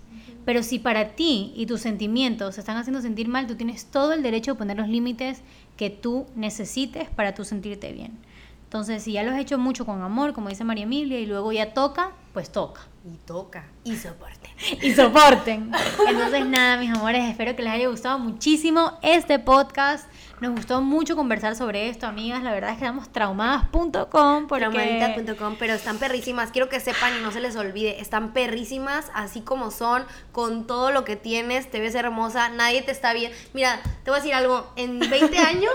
[0.50, 4.12] pero si para ti y tus sentimientos se están haciendo sentir mal, tú tienes todo
[4.12, 5.42] el derecho de poner los límites
[5.76, 8.18] que tú necesites para tú sentirte bien.
[8.64, 11.52] Entonces, si ya lo has hecho mucho con amor, como dice María Emilia, y luego
[11.52, 12.80] ya toca, pues toca.
[13.04, 13.64] Y toca.
[13.84, 14.50] Y soporten.
[14.82, 15.70] y soporten.
[16.08, 20.09] Entonces, nada, mis amores, espero que les haya gustado muchísimo este podcast.
[20.40, 22.42] Nos gustó mucho conversar sobre esto, amigas.
[22.42, 24.46] La verdad es que damos traumadas.com.
[24.48, 26.50] Traumadita.com, pero están perrísimas.
[26.50, 28.00] Quiero que sepan y no se les olvide.
[28.00, 31.70] Están perrísimas así como son, con todo lo que tienes.
[31.70, 33.32] Te ves hermosa, nadie te está bien.
[33.52, 34.72] Mira, te voy a decir algo.
[34.76, 35.74] En 20 años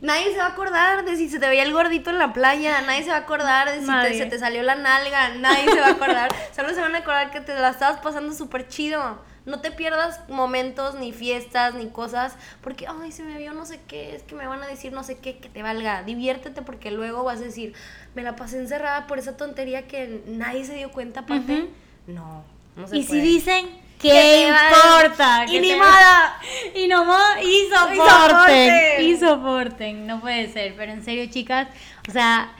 [0.00, 2.80] nadie se va a acordar de si se te veía el gordito en la playa,
[2.82, 5.88] nadie se va a acordar de si se te salió la nalga, nadie se va
[5.88, 6.30] a acordar.
[6.56, 9.18] Solo se van a acordar que te la estabas pasando súper chido.
[9.46, 13.80] No te pierdas momentos, ni fiestas, ni cosas, porque, ay, se me vio no sé
[13.88, 16.02] qué, es que me van a decir no sé qué, que te valga.
[16.02, 17.74] Diviértete porque luego vas a decir,
[18.14, 21.68] me la pasé encerrada por esa tontería que nadie se dio cuenta, aparte.
[22.06, 22.44] No,
[22.76, 23.68] no se Y si dicen,
[24.00, 25.44] ¿Qué importa?
[25.46, 26.40] Y ni nada.
[26.74, 29.04] Y nomás, y soporten.
[29.04, 30.06] Y soporten.
[30.06, 30.74] No puede ser.
[30.74, 31.68] Pero en serio, chicas,
[32.08, 32.50] o sea,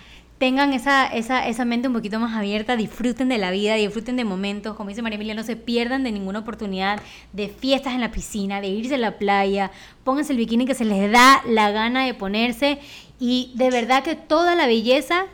[0.40, 4.24] tengan esa, esa, esa mente un poquito más abierta, disfruten de la vida, disfruten de
[4.24, 6.98] momentos, como dice María Emilia, no se pierdan de ninguna oportunidad
[7.34, 9.70] de fiestas en la piscina, de irse a la playa,
[10.02, 12.78] pónganse el bikini que se les da la gana de ponerse.
[13.18, 15.26] Y de verdad que toda la belleza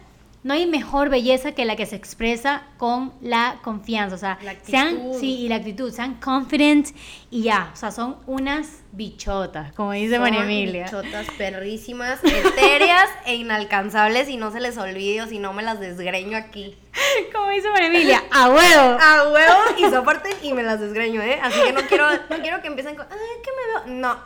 [0.46, 5.12] no hay mejor belleza que la que se expresa con la confianza, o sea, sean,
[5.18, 6.90] sí, y la actitud, sean confident
[7.32, 10.84] y ya, o sea, son unas bichotas, como dice María Emilia.
[10.84, 15.80] Bichotas perrísimas, etéreas e inalcanzables y no se les olvide o si no me las
[15.80, 16.78] desgreño aquí.
[17.34, 18.98] Como dice María Emilia, a huevo.
[19.00, 21.40] A huevo y soporten y me las desgreño, ¿eh?
[21.42, 24.00] Así que no quiero, no quiero que empiecen con, ay, que me veo.
[24.00, 24.16] No,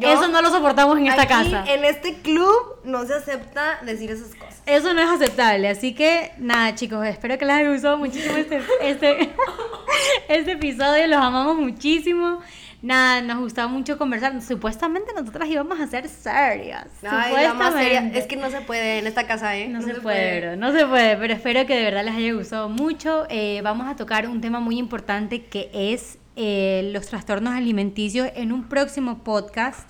[0.00, 1.64] Eso no lo soportamos en esta casa.
[1.66, 4.62] En este club no se acepta decir esas cosas.
[4.66, 5.68] Eso no es aceptable.
[5.68, 9.30] Así que, nada, chicos, espero que les haya gustado muchísimo este, este,
[10.28, 11.06] este episodio.
[11.06, 12.40] Los amamos muchísimo.
[12.82, 14.40] Nada, nos gustaba mucho conversar.
[14.42, 16.86] Supuestamente nosotras íbamos a ser serias.
[17.00, 18.18] Supuestamente.
[18.18, 19.68] Es que no se puede en esta casa, ¿eh?
[19.68, 21.16] No, se, puede, no se puede.
[21.16, 23.26] Pero espero que de verdad les haya gustado mucho.
[23.28, 28.52] Eh, vamos a tocar un tema muy importante que es eh, los trastornos alimenticios en
[28.52, 29.88] un próximo podcast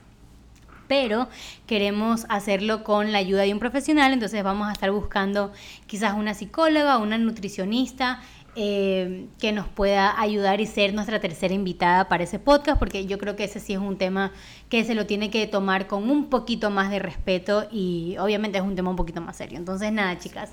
[0.89, 1.29] pero
[1.67, 5.53] queremos hacerlo con la ayuda de un profesional, entonces vamos a estar buscando
[5.89, 8.21] quizás una psicóloga, una nutricionista,
[8.59, 13.19] eh, que nos pueda ayudar y ser nuestra tercera invitada para ese podcast, porque yo
[13.19, 14.33] creo que ese sí es un tema
[14.71, 18.65] que se lo tiene que tomar con un poquito más de respeto y obviamente es
[18.65, 19.59] un tema un poquito más serio.
[19.59, 20.53] Entonces, nada, chicas,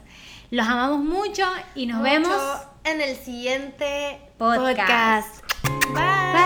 [0.52, 2.36] los amamos mucho y nos vemos
[2.84, 4.76] en el siguiente podcast.
[4.76, 5.94] podcast.
[5.94, 6.34] Bye.
[6.34, 6.43] Bye.